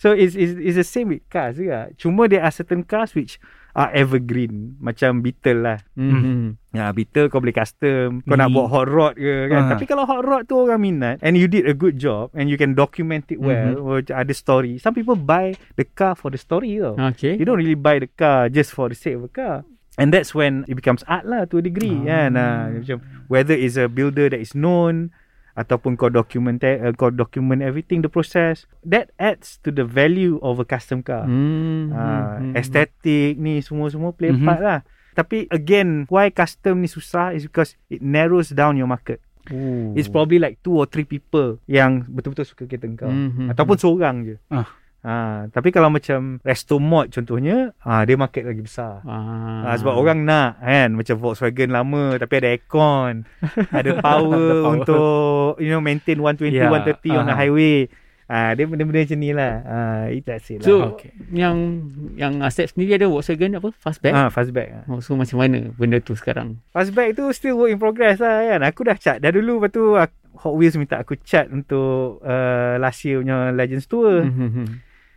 So 0.00 0.16
it's 0.16 0.32
it's, 0.32 0.56
it's 0.56 0.78
the 0.78 0.86
same 0.86 1.12
with 1.12 1.26
cars 1.28 1.58
juga. 1.58 1.92
Cuma 1.98 2.24
there 2.24 2.40
are 2.40 2.54
certain 2.54 2.86
cars 2.86 3.12
which 3.12 3.36
are 3.70 3.92
evergreen 3.92 4.74
macam 4.80 5.20
Beetle 5.20 5.60
lah. 5.60 5.78
Hmm, 5.92 6.10
hmm. 6.10 6.46
Ya, 6.72 6.88
Beetle 6.90 7.28
kau 7.28 7.38
boleh 7.38 7.52
custom. 7.52 8.24
Kau 8.24 8.34
nak 8.34 8.48
Ni. 8.48 8.54
buat 8.56 8.66
hot 8.66 8.88
rod 8.88 9.14
ke 9.14 9.50
kan. 9.52 9.60
Ah. 9.60 9.68
Tapi 9.74 9.84
kalau 9.84 10.08
hot 10.08 10.24
rod 10.24 10.42
tu 10.46 10.56
orang 10.56 10.80
minat 10.80 11.20
and 11.20 11.36
you 11.36 11.44
did 11.46 11.66
a 11.66 11.74
good 11.76 12.00
job 12.00 12.30
and 12.32 12.48
you 12.48 12.56
can 12.56 12.72
document 12.72 13.28
it 13.28 13.38
well 13.38 13.76
Mhm. 13.76 13.84
or 13.84 14.00
ada 14.00 14.32
story. 14.32 14.78
Some 14.78 14.94
people 14.94 15.14
buy 15.14 15.52
the 15.76 15.84
car 15.84 16.14
for 16.14 16.32
the 16.32 16.40
story 16.40 16.78
tau. 16.78 16.94
Okay. 17.12 17.36
You 17.36 17.44
don't 17.44 17.58
really 17.58 17.76
buy 17.78 18.00
the 18.00 18.08
car 18.08 18.48
just 18.48 18.72
for 18.72 18.88
the 18.88 18.96
sake 18.96 19.18
of 19.18 19.26
a 19.26 19.30
car. 19.30 19.68
And 19.98 20.14
that's 20.14 20.32
when 20.32 20.62
it 20.66 20.74
becomes 20.74 21.02
art 21.06 21.26
lah 21.26 21.50
to 21.50 21.58
a 21.58 21.62
degree 21.62 21.96
Ah. 22.06 22.06
kan. 22.06 22.30
Uh, 22.34 22.64
macam 22.78 22.98
whether 23.26 23.54
it's 23.54 23.74
a 23.74 23.90
builder 23.90 24.30
that 24.30 24.38
is 24.38 24.54
known 24.54 25.10
ataupun 25.58 25.98
kau 25.98 26.08
document 26.08 26.62
uh, 26.62 26.94
kau 26.94 27.10
document 27.10 27.60
everything 27.60 28.00
the 28.00 28.08
process 28.08 28.64
that 28.80 29.10
adds 29.18 29.58
to 29.60 29.68
the 29.68 29.82
value 29.82 30.38
of 30.40 30.56
a 30.56 30.64
custom 30.64 31.02
car. 31.02 31.26
Hmm. 31.26 31.90
Uh, 31.90 32.38
hmm. 32.38 32.52
aesthetic 32.54 33.34
ni 33.36 33.58
semua-semua 33.60 34.14
play 34.14 34.30
Mhm. 34.30 34.46
part 34.46 34.60
lah. 34.62 34.80
Tapi 35.10 35.50
again, 35.50 36.06
why 36.06 36.30
custom 36.30 36.80
ni 36.80 36.88
susah 36.88 37.34
is 37.34 37.44
because 37.44 37.74
it 37.90 37.98
narrows 38.00 38.54
down 38.54 38.78
your 38.78 38.86
market. 38.86 39.18
Oh. 39.50 39.90
It's 39.98 40.06
probably 40.06 40.38
like 40.38 40.62
two 40.62 40.78
or 40.78 40.86
three 40.86 41.02
people 41.02 41.58
yang 41.66 42.06
betul-betul 42.06 42.46
suka 42.46 42.64
kereta 42.64 42.86
kau. 42.94 43.10
Mhm. 43.10 43.50
Ataupun 43.50 43.76
seorang 43.76 44.16
je. 44.22 44.36
Ah. 44.48 44.70
Ha, 45.00 45.48
tapi 45.48 45.72
kalau 45.72 45.88
macam 45.88 46.44
resto 46.44 46.76
mod 46.76 47.08
contohnya, 47.08 47.72
ha, 47.80 48.04
dia 48.04 48.20
market 48.20 48.44
lagi 48.44 48.60
besar. 48.60 49.00
Ah. 49.08 49.72
Ha, 49.72 49.80
sebab 49.80 49.96
orang 49.96 50.28
nak 50.28 50.60
kan 50.60 50.92
macam 50.92 51.16
Volkswagen 51.16 51.72
lama 51.72 52.20
tapi 52.20 52.36
ada 52.36 52.48
aircon, 52.52 53.24
ada 53.78 53.90
power 53.96 54.60
power. 54.60 54.76
untuk 54.76 55.56
you 55.56 55.72
know 55.72 55.80
maintain 55.80 56.20
120 56.20 56.52
Yeah, 56.52 56.68
130 56.68 57.16
on 57.16 57.24
the 57.24 57.32
ah. 57.32 57.38
highway. 57.40 57.88
Ah, 58.30 58.54
dia 58.54 58.62
benda-benda 58.62 59.02
macam 59.02 59.18
ni 59.18 59.30
lah. 59.34 59.54
Ah, 59.66 60.04
it 60.06 60.22
that's 60.22 60.46
it 60.52 60.62
lah. 60.62 60.68
So 60.68 60.74
Okay. 60.94 61.10
yang 61.34 61.90
yang 62.14 62.44
Asep 62.44 62.70
sendiri 62.70 62.94
ada 63.00 63.08
Volkswagen 63.10 63.58
apa? 63.58 63.74
Fastback? 63.80 64.12
ah, 64.14 64.28
fastback. 64.30 64.68
ah. 64.70 64.84
Oh, 64.86 65.00
so 65.02 65.16
macam 65.18 65.40
mana 65.40 65.72
benda 65.74 65.98
tu 65.98 66.14
sekarang? 66.14 66.60
Fastback 66.70 67.16
tu 67.18 67.26
still 67.32 67.56
work 67.58 67.72
in 67.72 67.80
progress 67.80 68.20
lah 68.20 68.54
kan. 68.54 68.60
Aku 68.68 68.84
dah 68.86 68.94
cat 69.00 69.18
dah 69.18 69.32
dulu 69.32 69.58
lepas 69.58 69.72
tu 69.72 69.96
Hot 70.40 70.54
Wheels 70.54 70.78
minta 70.78 71.02
aku 71.02 71.18
cat 71.20 71.50
untuk 71.50 72.22
uh, 72.22 72.78
last 72.78 73.02
year 73.02 73.18
punya 73.18 73.50
Legends 73.50 73.90
Tour. 73.90 74.22
Hmm, 74.22 74.36
hmm, 74.36 74.52
hmm. 74.62 74.68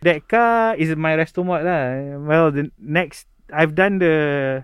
That 0.04 0.28
car 0.28 0.76
is 0.76 0.92
my 0.92 1.16
resto 1.16 1.40
mod 1.40 1.64
lah. 1.64 1.96
Well, 2.20 2.52
the 2.52 2.68
next 2.76 3.24
I've 3.48 3.72
done 3.72 4.00
the 4.00 4.16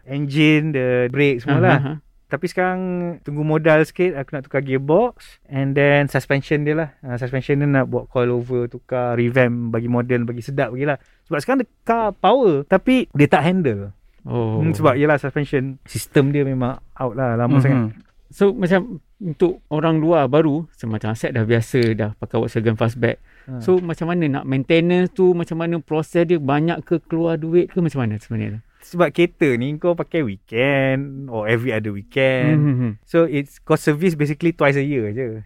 engine, 0.05 0.76
the 0.76 1.09
brake 1.09 1.40
semua 1.40 1.61
lah. 1.61 1.70
Ah, 1.72 1.81
ah, 1.81 1.90
ah. 1.94 1.98
Tapi 2.31 2.46
sekarang 2.46 2.81
tunggu 3.26 3.42
modal 3.42 3.83
sikit 3.83 4.14
aku 4.14 4.38
nak 4.38 4.46
tukar 4.46 4.62
gearbox 4.62 5.42
and 5.50 5.74
then 5.74 6.07
suspension 6.07 6.62
dia 6.62 6.79
lah. 6.79 6.88
Uh, 7.03 7.18
suspension 7.18 7.59
dia 7.59 7.66
nak 7.66 7.90
buat 7.90 8.07
coilover, 8.07 8.70
tukar 8.70 9.18
revamp 9.18 9.74
bagi 9.74 9.90
modern, 9.90 10.29
bagi 10.29 10.38
sedap 10.38 10.70
bagi 10.70 10.87
lah. 10.87 10.94
Sebab 11.26 11.38
sekarang 11.42 11.61
the 11.66 11.68
car 11.83 12.14
power 12.14 12.62
tapi 12.62 13.11
dia 13.11 13.26
tak 13.26 13.42
handle. 13.42 13.90
Oh. 14.22 14.62
Hmm, 14.62 14.70
sebab 14.70 14.94
yelah 14.94 15.18
suspension 15.18 15.81
sistem 15.88 16.31
dia 16.31 16.44
memang 16.46 16.79
out 16.94 17.18
lah 17.18 17.35
lama 17.35 17.59
Mhm. 17.59 17.62
sangat. 17.64 17.98
So 18.31 18.55
macam 18.55 19.03
untuk 19.18 19.59
orang 19.66 19.98
luar 19.98 20.31
baru 20.31 20.70
semacam 20.79 21.12
Asep 21.12 21.35
dah 21.35 21.42
biasa 21.42 21.81
dah 21.98 22.11
pakai 22.14 22.38
Volkswagen 22.38 22.79
Fastback. 22.79 23.18
Ha. 23.50 23.58
So 23.58 23.76
macam 23.76 24.06
mana 24.06 24.30
nak 24.30 24.44
maintenance 24.44 25.10
tu 25.10 25.32
macam 25.32 25.58
mana 25.58 25.78
proses 25.78 26.22
dia 26.22 26.38
banyak 26.38 26.80
ke 26.80 27.02
keluar 27.02 27.34
duit 27.34 27.66
ke 27.66 27.78
macam 27.78 28.00
mana 28.00 28.14
sebenarnya? 28.16 28.62
Sebab 28.80 29.10
kereta 29.10 29.44
ni 29.54 29.74
kau 29.76 29.92
pakai 29.92 30.22
weekend 30.22 31.26
or 31.26 31.44
every 31.44 31.68
other 31.68 31.90
weekend. 31.90 32.54
Hmm, 32.54 32.64
hmm, 32.64 32.76
hmm. 32.78 32.92
So 33.02 33.24
it's 33.24 33.58
kau 33.58 33.74
service 33.74 34.14
basically 34.14 34.50
twice 34.50 34.74
a 34.74 34.82
year 34.82 35.10
je. 35.10 35.42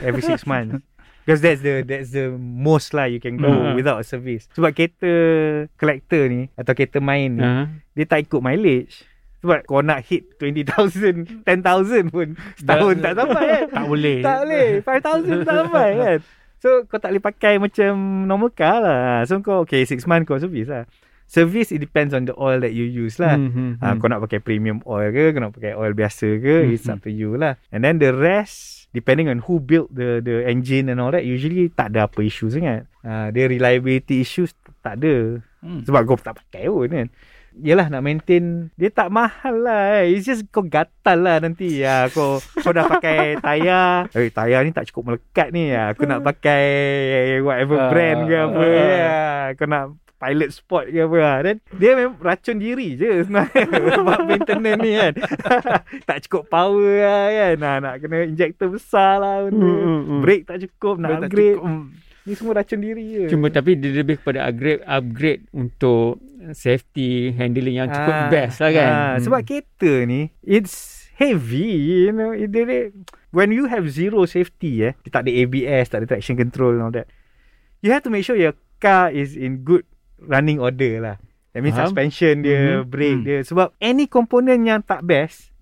Every 0.00 0.20
six 0.20 0.42
months. 0.50 0.80
Because 1.22 1.40
that's 1.40 1.60
the 1.60 1.80
that's 1.80 2.10
the 2.10 2.28
most 2.36 2.92
lah 2.92 3.04
you 3.04 3.16
can 3.16 3.36
go 3.36 3.48
Hmm. 3.48 3.72
without 3.72 3.96
a 3.96 4.04
service. 4.04 4.44
Sebab 4.52 4.72
kereta 4.72 5.08
collector 5.74 6.26
ni 6.26 6.52
atau 6.52 6.72
kereta 6.72 6.98
main 6.98 7.30
ni 7.30 7.40
Ah. 7.40 7.64
dia 7.92 8.04
tak 8.04 8.24
ikut 8.24 8.40
mileage. 8.40 9.04
Sebab 9.40 9.64
kau 9.64 9.80
nak 9.80 10.00
hit 10.02 10.24
20,000, 10.36 11.44
10,000 11.44 12.08
pun 12.08 12.32
setahun 12.56 12.94
tak 12.98 13.12
sampai 13.14 13.44
kan. 13.46 13.64
Tak 13.76 13.86
boleh. 13.86 14.18
tak 14.20 14.36
boleh. 14.40 14.68
5,000 14.80 15.44
tak 15.44 15.54
sampai 15.58 15.88
kan. 15.94 16.18
So 16.64 16.88
kau 16.88 16.96
tak 16.96 17.12
boleh 17.12 17.20
pakai 17.20 17.60
macam 17.60 18.24
normal 18.24 18.48
car 18.56 18.80
lah. 18.80 19.20
So 19.28 19.44
kau 19.44 19.68
okay 19.68 19.84
6 19.84 20.00
months 20.08 20.24
kau 20.24 20.40
service 20.40 20.64
lah. 20.64 20.88
Service 21.28 21.72
it 21.72 21.80
depends 21.84 22.16
on 22.16 22.24
the 22.24 22.32
oil 22.36 22.56
that 22.60 22.72
you 22.72 22.84
use 22.84 23.20
lah. 23.20 23.36
Hmm, 23.36 23.52
hmm, 23.52 23.72
Ha, 23.84 23.92
hmm. 23.92 24.00
kau 24.00 24.08
nak 24.08 24.24
pakai 24.24 24.40
premium 24.40 24.80
oil 24.84 25.08
ke 25.08 25.32
Kau 25.32 25.40
nak 25.40 25.52
pakai 25.56 25.72
oil 25.72 25.92
biasa 25.92 26.40
ke 26.40 26.64
Hmm, 26.64 26.72
It's 26.72 26.88
up 26.88 27.00
to 27.04 27.12
you 27.12 27.36
lah 27.36 27.56
And 27.68 27.80
then 27.80 27.96
the 27.96 28.12
rest 28.12 28.88
Depending 28.92 29.32
on 29.32 29.40
who 29.44 29.56
built 29.58 29.88
the 29.88 30.20
the 30.20 30.44
engine 30.44 30.92
and 30.92 31.00
all 31.00 31.08
that 31.12 31.24
Usually 31.24 31.72
tak 31.72 31.96
ada 31.96 32.06
apa 32.08 32.20
issue 32.20 32.52
sangat 32.52 32.84
ha, 33.00 33.32
Dia 33.32 33.48
reliability 33.48 34.20
issues 34.20 34.52
Tak 34.80 35.00
ada 35.00 35.40
Hmm. 35.64 35.80
Sebab 35.80 36.04
kau 36.04 36.20
tak 36.20 36.36
pakai 36.36 36.68
pun 36.68 36.92
kan 36.92 37.08
Yelah 37.62 37.86
nak 37.86 38.02
maintain 38.02 38.74
Dia 38.74 38.90
tak 38.90 39.14
mahal 39.14 39.62
lah 39.62 40.02
eh. 40.02 40.18
It's 40.18 40.26
just 40.26 40.42
kau 40.50 40.66
gatal 40.66 41.22
lah 41.22 41.38
nanti 41.38 41.86
ya, 41.86 42.10
Kau 42.10 42.42
kau 42.42 42.74
dah 42.74 42.90
pakai 42.90 43.38
tayar 43.38 44.10
Eh 44.10 44.30
tayar 44.34 44.66
ni 44.66 44.74
tak 44.74 44.90
cukup 44.90 45.14
melekat 45.14 45.54
ni 45.54 45.70
ya. 45.70 45.94
Aku 45.94 46.02
nak 46.02 46.26
pakai 46.26 46.64
Whatever 47.46 47.76
Ah, 47.78 47.90
brand 47.94 48.20
ke 48.26 48.34
apa 48.34 48.64
ah. 48.66 48.74
ya. 48.74 49.22
Kau 49.54 49.66
nak 49.70 49.84
pilot 50.18 50.50
sport 50.50 50.84
ke 50.90 50.98
apa 50.98 51.16
lah. 51.20 51.38
Dan 51.46 51.54
dia 51.78 51.90
memang 51.94 52.16
racun 52.18 52.56
diri 52.58 52.98
je 52.98 53.10
sebenarnya 53.28 53.64
Sebab 54.02 54.18
maintenance 54.26 54.80
ni 54.82 54.90
kan 54.98 55.12
Tak 56.10 56.18
cukup 56.26 56.50
power 56.50 56.90
lah 56.98 57.24
kan 57.30 57.54
nah, 57.62 57.76
Nak 57.78 57.94
kena 58.02 58.26
injector 58.26 58.66
besar 58.66 59.22
lah 59.22 59.46
benda. 59.46 59.62
Hmm, 59.62 59.78
hmm, 59.78 60.00
hmm. 60.10 60.20
Brake 60.26 60.44
tak 60.50 60.58
cukup 60.66 60.94
Nak 60.98 61.08
Brake 61.10 61.22
tak 61.22 61.30
upgrade 61.30 61.58
cukup. 61.62 61.86
Ni 62.24 62.32
semua 62.32 62.56
racun 62.56 62.80
diri 62.80 63.04
je 63.04 63.24
Cuma 63.28 63.48
tapi 63.48 63.76
dia 63.76 63.92
lebih 63.94 64.16
kepada 64.16 64.44
upgrade 64.44 64.80
upgrade 64.82 65.42
untuk 65.50 66.18
safety 66.50 67.30
handling 67.30 67.76
yang 67.76 67.88
cukup 67.88 68.14
Ah, 68.14 68.28
best 68.28 68.56
lah 68.58 68.70
kan. 68.70 68.88
ah, 68.88 69.14
Sebab 69.16 69.40
kereta 69.42 69.92
ni 70.04 70.32
It's 70.40 71.04
heavy 71.14 71.68
You 72.02 72.12
know 72.12 72.32
it, 72.32 72.48
dia, 72.48 72.88
When 73.28 73.48
you 73.50 73.66
have 73.66 73.86
zero 73.86 74.24
safety 74.24 74.82
eh, 74.82 74.92
dia 74.98 75.10
Tak 75.10 75.24
ada 75.24 75.32
ABS 75.32 75.84
Tak 75.88 75.98
ada 76.00 76.06
traction 76.08 76.34
control 76.34 76.76
and 76.76 76.82
all 76.82 76.92
that 76.92 77.06
You 77.80 77.90
have 77.90 78.02
to 78.02 78.10
make 78.10 78.24
sure 78.24 78.34
Your 78.34 78.52
car 78.78 79.08
is 79.08 79.32
in 79.32 79.62
good 79.62 79.84
Running 80.18 80.58
order 80.58 80.98
lah 80.98 81.16
That 81.52 81.62
means 81.62 81.76
Faham. 81.76 81.86
suspension 81.88 82.42
dia 82.42 82.82
Mhm. 82.82 82.88
Brake 82.88 83.14
Hmm. 83.14 83.26
dia 83.26 83.38
Sebab 83.42 83.78
any 83.78 84.04
component 84.04 84.58
yang 84.60 84.80
tak 84.80 85.00
best 85.02 85.53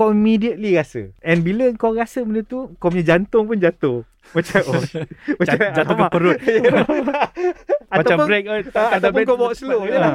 kau 0.00 0.08
immediately 0.10 0.72
rasa. 0.72 1.12
And 1.20 1.44
bila 1.44 1.68
kau 1.76 1.92
rasa 1.92 2.24
benda 2.24 2.40
tu, 2.40 2.72
kau 2.74 2.88
punya 2.88 3.04
jantung 3.06 3.44
pun 3.44 3.60
jatuh. 3.60 4.00
Macam 4.32 4.60
oh, 4.64 4.80
macam 5.40 5.56
Jat- 5.58 5.74
jatuh 5.76 5.92
ke 5.92 6.04
perut. 6.08 6.38
Macam 7.90 8.16
Ataupun- 8.16 8.28
break. 8.30 8.44
oh, 8.46 8.54
Ah, 8.54 8.64
tak 8.64 8.88
ataupun 8.96 9.20
kau 9.24 9.36
bawa 9.36 9.52
slow 9.52 9.82
je 9.82 9.92
lah. 9.92 10.14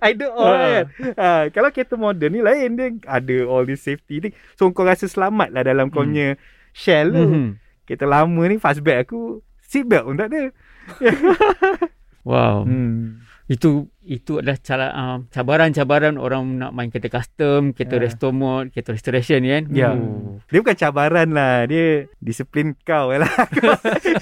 Either 0.00 0.30
or 0.32 0.48
Ah. 0.48 0.58
kan. 0.58 0.86
Ah, 1.14 1.42
kalau 1.50 1.68
kereta 1.68 1.94
moden 1.94 2.32
ni 2.32 2.40
lain 2.40 2.70
dia 2.72 2.88
ada 3.06 3.36
all 3.44 3.62
this 3.62 3.78
safety 3.78 4.18
thing. 4.18 4.34
So 4.54 4.72
kau 4.72 4.82
rasa 4.82 5.04
selamat 5.04 5.52
lah 5.52 5.62
dalam 5.62 5.86
kau 5.86 6.00
Hmm. 6.00 6.10
punya 6.10 6.26
shell 6.72 7.12
tu. 7.12 7.20
Mhm. 7.20 7.46
Kereta 7.84 8.04
lama 8.04 8.42
ni 8.42 8.56
fastback 8.56 9.04
aku 9.04 9.38
seatbelt 9.60 10.02
pun 10.04 10.16
tak 10.16 10.28
ada. 10.28 10.42
Wow. 12.24 12.64
Hmm. 12.64 13.22
Itu 13.48 13.88
itu 14.04 14.44
adalah 14.44 14.60
cara 14.60 14.86
uh, 14.92 15.16
cabaran-cabaran 15.32 16.20
orang 16.20 16.60
nak 16.60 16.76
main 16.76 16.92
kereta 16.92 17.08
custom, 17.08 17.72
kereta 17.72 17.96
Ya. 17.96 18.02
resto 18.04 18.28
mode, 18.28 18.68
kereta 18.76 18.92
restoration 18.92 19.40
kan. 19.40 19.64
Ya. 19.72 19.96
Oh. 19.96 20.36
Dia 20.52 20.60
bukan 20.60 20.76
cabaran 20.76 21.28
lah. 21.32 21.64
Dia 21.64 22.04
disiplin 22.20 22.76
kau 22.84 23.08
lah. 23.16 23.28
kau, 23.48 23.72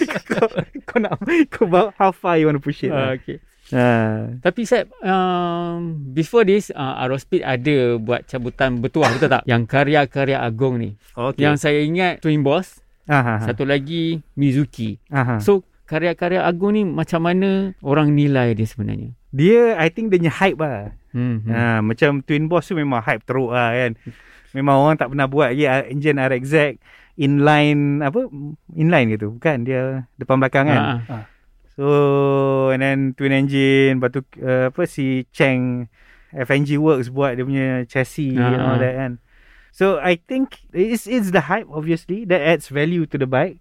kau, 0.31 0.47
kau 0.87 0.99
nak 1.03 1.19
kau 1.51 1.67
bawa 1.67 1.91
how 1.99 2.15
far 2.15 2.39
you 2.39 2.47
want 2.47 2.59
to 2.59 2.62
push 2.62 2.87
it. 2.87 2.95
Ah, 2.95 3.11
lah. 3.11 3.19
okay. 3.19 3.39
Ah. 3.75 4.31
Tapi 4.47 4.62
Seb, 4.62 4.87
um, 5.03 5.99
before 6.15 6.47
this, 6.47 6.71
uh, 6.71 7.03
Aerospeed 7.03 7.43
ada 7.43 7.99
buat 7.99 8.23
cabutan 8.31 8.79
bertuah, 8.79 9.11
betul 9.11 9.27
tak? 9.27 9.43
Yang 9.43 9.62
karya-karya 9.67 10.39
agung 10.39 10.79
ni. 10.79 10.95
Okay. 11.19 11.43
Yang 11.43 11.67
saya 11.67 11.83
ingat 11.83 12.23
Twin 12.23 12.47
Boss, 12.47 12.79
Aha. 13.11 13.43
satu 13.43 13.67
lagi 13.67 14.23
Mizuki. 14.39 15.03
Aha. 15.11 15.43
So, 15.43 15.67
karya-karya 15.87 16.42
agung 16.42 16.75
ni 16.75 16.83
macam 16.83 17.22
mana 17.22 17.72
orang 17.81 18.12
nilai 18.12 18.53
dia 18.59 18.66
sebenarnya? 18.66 19.14
dia 19.37 19.77
I 19.77 19.92
think 19.92 20.09
dia 20.09 20.16
punya 20.16 20.33
hype 20.33 20.59
lah. 20.59 20.96
Hmm. 21.12 21.44
hmm. 21.44 21.53
Ha, 21.53 21.85
macam 21.85 22.25
Twin 22.25 22.49
Boss 22.49 22.72
tu 22.72 22.75
memang 22.75 23.05
hype 23.05 23.25
teruk 23.29 23.53
lah 23.53 23.77
kan. 23.77 23.92
Memang 24.57 24.77
orang 24.81 24.96
tak 24.96 25.12
pernah 25.12 25.29
buat 25.29 25.53
lagi 25.53 25.68
ah, 25.68 25.85
engine 25.85 26.16
RX-Z 26.16 26.81
inline 27.16 28.05
apa 28.05 28.29
inline 28.77 29.16
gitu 29.16 29.37
bukan 29.37 29.64
dia 29.68 30.09
depan 30.16 30.40
belakang 30.40 30.72
kan. 30.72 30.83
Ah. 31.05 31.25
So 31.77 31.85
and 32.72 32.81
then 32.81 32.99
twin 33.12 33.37
engine 33.37 34.01
lepas 34.01 34.16
tu 34.16 34.25
uh, 34.40 34.72
apa 34.72 34.88
si 34.88 35.29
Cheng 35.29 35.92
FNG 36.33 36.81
Works 36.81 37.12
buat 37.12 37.37
dia 37.37 37.44
punya 37.44 37.85
chassis 37.85 38.37
Ah, 38.37 38.57
and 38.57 38.62
all 38.64 38.81
that 38.81 38.94
kan. 38.96 39.12
So 39.77 40.01
I 40.01 40.16
think 40.16 40.64
it's 40.72 41.05
it's 41.05 41.37
the 41.37 41.53
hype 41.53 41.68
obviously 41.68 42.25
that 42.33 42.40
adds 42.40 42.72
value 42.72 43.05
to 43.12 43.16
the 43.20 43.29
bike. 43.29 43.61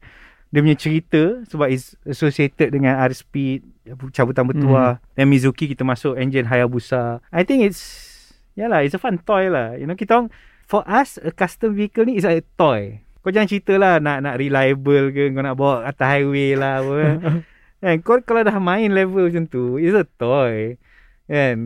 Dia 0.56 0.63
punya 0.63 0.80
cerita 0.80 1.44
sebab 1.52 1.68
is 1.68 2.00
associated 2.08 2.72
dengan 2.72 2.96
R 2.96 3.12
Speed, 3.12 3.68
cabutan 4.15 4.48
bertuah. 4.48 5.04
Dan 5.12 5.28
Mizuki 5.28 5.68
kita 5.68 5.84
masuk 5.84 6.15
engine 6.15 6.48
Hayabusa. 6.48 7.20
I 7.28 7.44
think 7.44 7.68
it's 7.68 7.84
yalah 8.56 8.88
it's 8.88 8.96
a 8.96 9.02
fun 9.04 9.20
toy 9.20 9.52
lah. 9.52 9.76
You 9.76 9.84
know 9.84 10.00
kita 10.00 10.15
orang 10.15 10.32
for 10.63 10.88
us 10.88 11.20
a 11.20 11.36
custom 11.36 11.76
vehicle 11.76 12.08
ni 12.08 12.15
is 12.15 12.24
like 12.24 12.39
a 12.39 12.48
toy. 12.56 13.04
Kau 13.20 13.36
jangan 13.36 13.52
cerita 13.52 13.76
lah 13.76 14.00
nak 14.00 14.24
nak 14.24 14.39
reliable 14.39 15.12
ke 15.12 15.28
kau 15.36 15.44
nak 15.44 15.60
bawa 15.60 15.84
atas 15.91 16.08
highway 16.08 16.56
lah 16.56 16.80
apa. 16.80 16.98
kan 17.84 17.96
kau 18.00 18.15
kalau 18.24 18.48
dah 18.48 18.56
main 18.56 18.96
level 18.96 19.28
macam 19.28 19.52
tu 19.52 19.76
it's 19.76 19.91
a 19.91 20.08
toy. 20.15 20.80
Kan? 21.25 21.57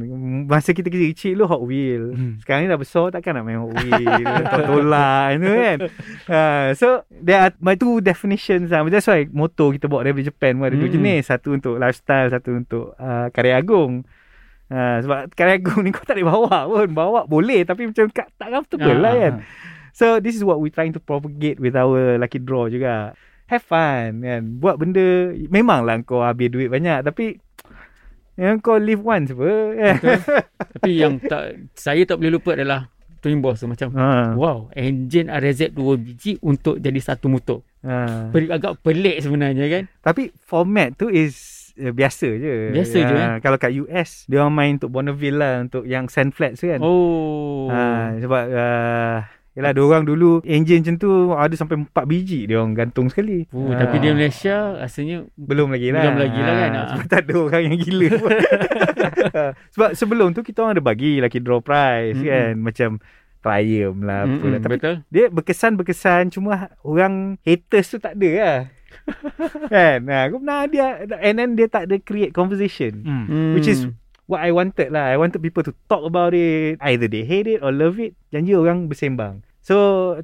Masa 0.45 0.71
kita 0.71 0.87
kecil-kecil 0.87 1.35
lu 1.35 1.43
Hot 1.43 1.59
Wheel 1.59 2.15
Hmm. 2.15 2.39
Sekarang 2.39 2.63
ni 2.63 2.67
dah 2.67 2.75
besar 2.75 3.11
Takkan 3.11 3.35
nak 3.35 3.43
main 3.43 3.59
Hot 3.59 3.75
Wheel 3.75 4.07
Tolak 4.63 5.35
tu 5.35 5.51
kan? 5.51 5.77
Uh, 6.25 6.67
So 6.79 6.87
There 7.11 7.35
are 7.37 7.51
my 7.57 7.75
two 7.75 7.99
definitions 7.99 8.69
lah. 8.69 8.81
That's 8.85 9.03
why 9.05 9.27
Motor 9.27 9.75
kita 9.75 9.85
bawa 9.85 10.05
dari 10.05 10.23
Japan 10.23 10.55
pun 10.55 10.63
Ada 10.63 10.73
dua 10.73 10.87
Hmm. 10.87 10.95
jenis. 10.95 11.27
Satu 11.27 11.51
untuk 11.51 11.75
lifestyle 11.75 12.31
Satu 12.31 12.55
untuk 12.55 12.95
uh, 12.95 13.27
Karya 13.29 13.59
agung. 13.59 14.07
Uh, 14.67 14.97
Sebab 15.01 15.33
karya 15.33 15.57
agung 15.57 15.81
ni 15.81 15.91
Kau 15.91 16.03
tak 16.03 16.15
boleh 16.15 16.29
bawa 16.29 16.57
pun. 16.65 16.87
Bawa 16.89 17.19
boleh 17.25 17.59
Tapi 17.63 17.83
macam 17.85 18.07
kat- 18.07 18.31
Tak 18.33 18.47
comfortable 18.49 18.95
Ah, 18.95 19.01
lah 19.01 19.11
ah, 19.11 19.19
kan 19.19 19.33
So 19.91 20.05
this 20.17 20.33
is 20.33 20.41
what 20.41 20.57
we 20.57 20.69
trying 20.69 20.93
to 20.93 21.01
propagate 21.01 21.59
With 21.59 21.75
our 21.75 22.15
lucky 22.15 22.39
draw 22.39 22.71
juga. 22.71 23.11
Have 23.45 23.59
fun 23.61 24.23
kan? 24.23 24.41
Buat 24.55 24.79
benda 24.79 25.03
Memanglah 25.49 25.99
kau 26.01 26.21
habis 26.21 26.47
duit 26.47 26.69
banyak 26.69 27.03
Tapi 27.03 27.43
yang 28.39 28.57
kau 28.57 28.75
live 28.75 28.99
once 28.99 29.29
apa 29.29 29.43
kan? 29.75 29.95
Tapi 30.73 30.91
yang 30.95 31.19
tak 31.19 31.43
saya 31.73 32.01
tak 32.03 32.17
boleh 32.17 32.33
lupa 32.33 32.55
adalah 32.55 32.87
Twin 33.19 33.37
Boss 33.37 33.59
tu 33.59 33.67
macam 33.67 33.91
ha, 33.93 34.31
wow, 34.31 34.71
engine 34.71 35.27
RZ 35.27 35.75
2 35.75 35.75
biji 35.99 36.39
untuk 36.39 36.79
jadi 36.79 36.95
satu 36.97 37.27
motor. 37.27 37.59
ha. 37.81 38.31
Pel- 38.31 38.47
agak 38.49 38.79
pelik 38.79 39.19
sebenarnya 39.19 39.67
kan. 39.67 39.83
Tapi 39.99 40.31
format 40.39 40.95
tu 40.95 41.07
is 41.07 41.35
uh, 41.75 41.91
biasa 41.91 42.27
je 42.33 42.53
Biasa 42.71 42.97
je, 42.97 43.13
eh? 43.13 43.31
Kalau 43.39 43.55
kat 43.55 43.75
US 43.77 44.23
Dia 44.25 44.39
orang 44.39 44.51
main 44.53 44.71
untuk 44.75 44.89
Bonneville 44.89 45.35
lah 45.35 45.53
Untuk 45.61 45.83
yang 45.83 46.07
sand 46.07 46.31
flats 46.31 46.59
tu 46.59 46.67
kan 46.67 46.79
Oh. 46.79 47.67
ha, 47.67 48.15
Sebab 48.15 48.43
uh, 48.49 49.17
Yelah 49.59 49.75
dia 49.75 49.83
orang 49.83 50.03
dulu 50.03 50.39
Engine 50.41 50.79
macam 50.79 50.95
tu 50.95 51.11
Ada 51.29 51.51
sampai 51.53 51.83
4 51.83 51.91
biji 52.07 52.47
Dia 52.47 52.63
orang 52.63 52.71
gantung 52.73 53.11
sekali 53.11 53.43
Oh, 53.51 53.67
Ha. 53.67 53.75
tapi 53.77 53.99
di 53.99 54.07
Malaysia 54.07 54.79
rasanya 54.79 55.27
Belum 55.35 55.67
lagi 55.67 55.91
lah 55.91 55.99
Belum 56.01 56.17
lagi 56.17 56.39
lah 56.39 56.55
kan, 56.55 56.69
Ha, 56.69 56.79
ha. 56.79 56.87
Sebab 56.89 57.05
tak 57.05 57.21
ada 57.21 57.33
orang 57.37 57.63
yang 57.65 57.77
gila 57.77 58.07
Sebab 59.75 59.89
sebelum 59.93 60.31
tu 60.31 60.41
Kita 60.41 60.63
orang 60.63 60.73
ada 60.73 60.83
bagi 60.85 61.19
Lucky 61.19 61.39
draw 61.39 61.59
prize 61.59 62.15
Mm-mm. 62.15 62.23
kan 62.25 62.53
Macam 62.55 62.89
Triumph 63.39 63.99
lah 63.99 64.23
lah. 64.23 64.59
Tapi 64.59 64.75
betul. 64.75 64.95
dia 65.07 65.25
berkesan-berkesan 65.27 66.23
Cuma 66.29 66.71
orang 66.79 67.35
haters 67.41 67.87
tu 67.89 67.97
tak 67.97 68.15
ada 68.15 68.29
lah 68.31 68.57
Kan 69.73 70.07
ha, 70.07 70.27
Aku 70.27 70.39
pernah 70.39 70.63
dia 70.65 70.87
And 71.19 71.35
then 71.35 71.49
dia 71.55 71.67
tak 71.67 71.87
ada 71.87 71.95
create 71.97 72.31
conversation. 72.31 73.03
Hmm. 73.03 73.55
Which 73.55 73.67
is 73.67 73.87
What 74.23 74.39
I 74.39 74.53
wanted 74.53 74.93
lah 74.93 75.09
I 75.09 75.17
wanted 75.17 75.41
people 75.41 75.65
to 75.65 75.73
talk 75.89 76.05
about 76.05 76.31
it 76.31 76.77
Either 76.79 77.09
they 77.09 77.25
hate 77.25 77.49
it 77.49 77.59
or 77.59 77.73
love 77.73 77.97
it 77.97 78.13
Janji 78.29 78.53
orang 78.53 78.85
bersembang 78.85 79.41
So 79.59 79.75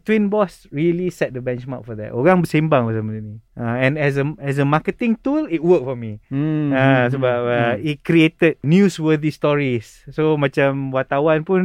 Twin 0.02 0.28
Boss 0.28 0.64
really 0.70 1.10
set 1.10 1.32
the 1.32 1.40
benchmark 1.40 1.84
for 1.84 1.94
that 1.94 2.10
Orang 2.10 2.42
bersembang 2.42 2.88
pasal 2.88 3.04
benda 3.04 3.22
ni 3.22 3.36
uh, 3.54 3.76
And 3.78 3.96
as 3.96 4.16
a 4.16 4.26
as 4.40 4.56
a 4.56 4.66
marketing 4.66 5.20
tool 5.20 5.46
It 5.46 5.60
worked 5.60 5.84
for 5.84 5.94
me 5.94 6.24
Hmm. 6.28 6.72
Ah, 6.72 7.06
hmm, 7.06 7.14
sebab 7.14 7.38
hmm, 7.38 7.52
uh, 7.52 7.76
it 7.82 7.98
created 8.02 8.58
newsworthy 8.62 9.30
stories. 9.30 10.08
So 10.10 10.36
macam 10.36 10.90
wartawan 10.90 11.44
pun 11.44 11.62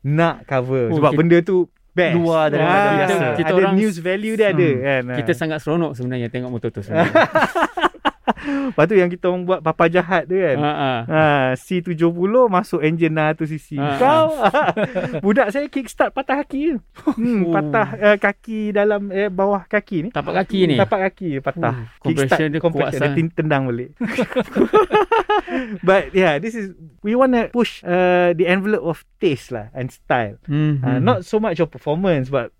nak 0.00 0.44
cover 0.44 0.88
Oh, 0.90 0.96
sebab 0.96 1.12
kita- 1.12 1.20
benda 1.20 1.38
tu 1.40 1.56
best. 1.92 2.16
Luar 2.16 2.50
daripada 2.50 2.74
Ah, 2.74 2.90
biasa. 2.90 3.14
Kita, 3.14 3.36
Kita 3.36 3.46
ada 3.46 3.62
orang- 3.62 3.76
news 3.78 3.96
value 3.96 4.34
dia 4.34 4.48
ada 4.50 4.66
Hmm. 4.66 4.82
kan. 4.82 5.02
Kita 5.14 5.32
sangat 5.32 5.58
seronok 5.60 5.92
sebenarnya 5.94 6.26
tengok 6.26 6.50
motor 6.50 6.68
tu 6.68 6.82
sebenarnya. 6.82 7.14
Lepas 8.72 8.84
tu 8.88 8.94
yang 8.96 9.10
kita 9.12 9.28
orang 9.28 9.44
buat 9.44 9.60
papa 9.60 9.88
jahat 9.92 10.24
tu 10.24 10.36
kan. 10.36 10.56
ha, 10.56 10.72
ha. 10.72 10.92
Ha, 11.04 11.22
C70 11.60 12.08
masuk 12.48 12.80
engine 12.80 13.12
600cc. 13.12 13.68
Ah, 13.76 13.96
Kau 14.00 14.26
budak 15.24 15.52
saya 15.52 15.68
kickstart 15.68 16.16
patah 16.16 16.40
kaki. 16.44 16.80
Hmm, 17.14 17.32
Oh. 17.44 17.52
patah 17.52 17.88
uh, 18.00 18.16
kaki 18.16 18.72
dalam 18.72 19.12
eh, 19.12 19.28
bawah 19.28 19.68
kaki 19.68 20.08
ni. 20.08 20.10
Tapak 20.10 20.32
kaki 20.44 20.60
ni. 20.70 20.76
Tapak 20.80 21.00
kaki 21.10 21.44
patah. 21.44 21.74
Oh, 22.00 22.08
compression 22.08 22.48
dia 22.48 22.60
kuat 22.62 22.96
dia 22.96 23.12
tendang 23.34 23.68
balik. 23.68 23.92
But 25.86 26.14
yeah, 26.16 26.40
this 26.40 26.54
is 26.56 26.72
we 27.04 27.14
want 27.14 27.36
to 27.36 27.52
push 27.52 27.84
uh, 27.84 28.32
the 28.32 28.48
envelope 28.48 28.84
of 28.84 29.04
taste 29.20 29.52
lah 29.52 29.68
and 29.76 29.92
style. 29.92 30.40
Hmm. 30.48 30.80
Uh, 30.80 30.96
hmm. 30.96 31.04
not 31.04 31.18
so 31.28 31.36
much 31.36 31.60
of 31.60 31.68
performance 31.68 32.32
but 32.32 32.50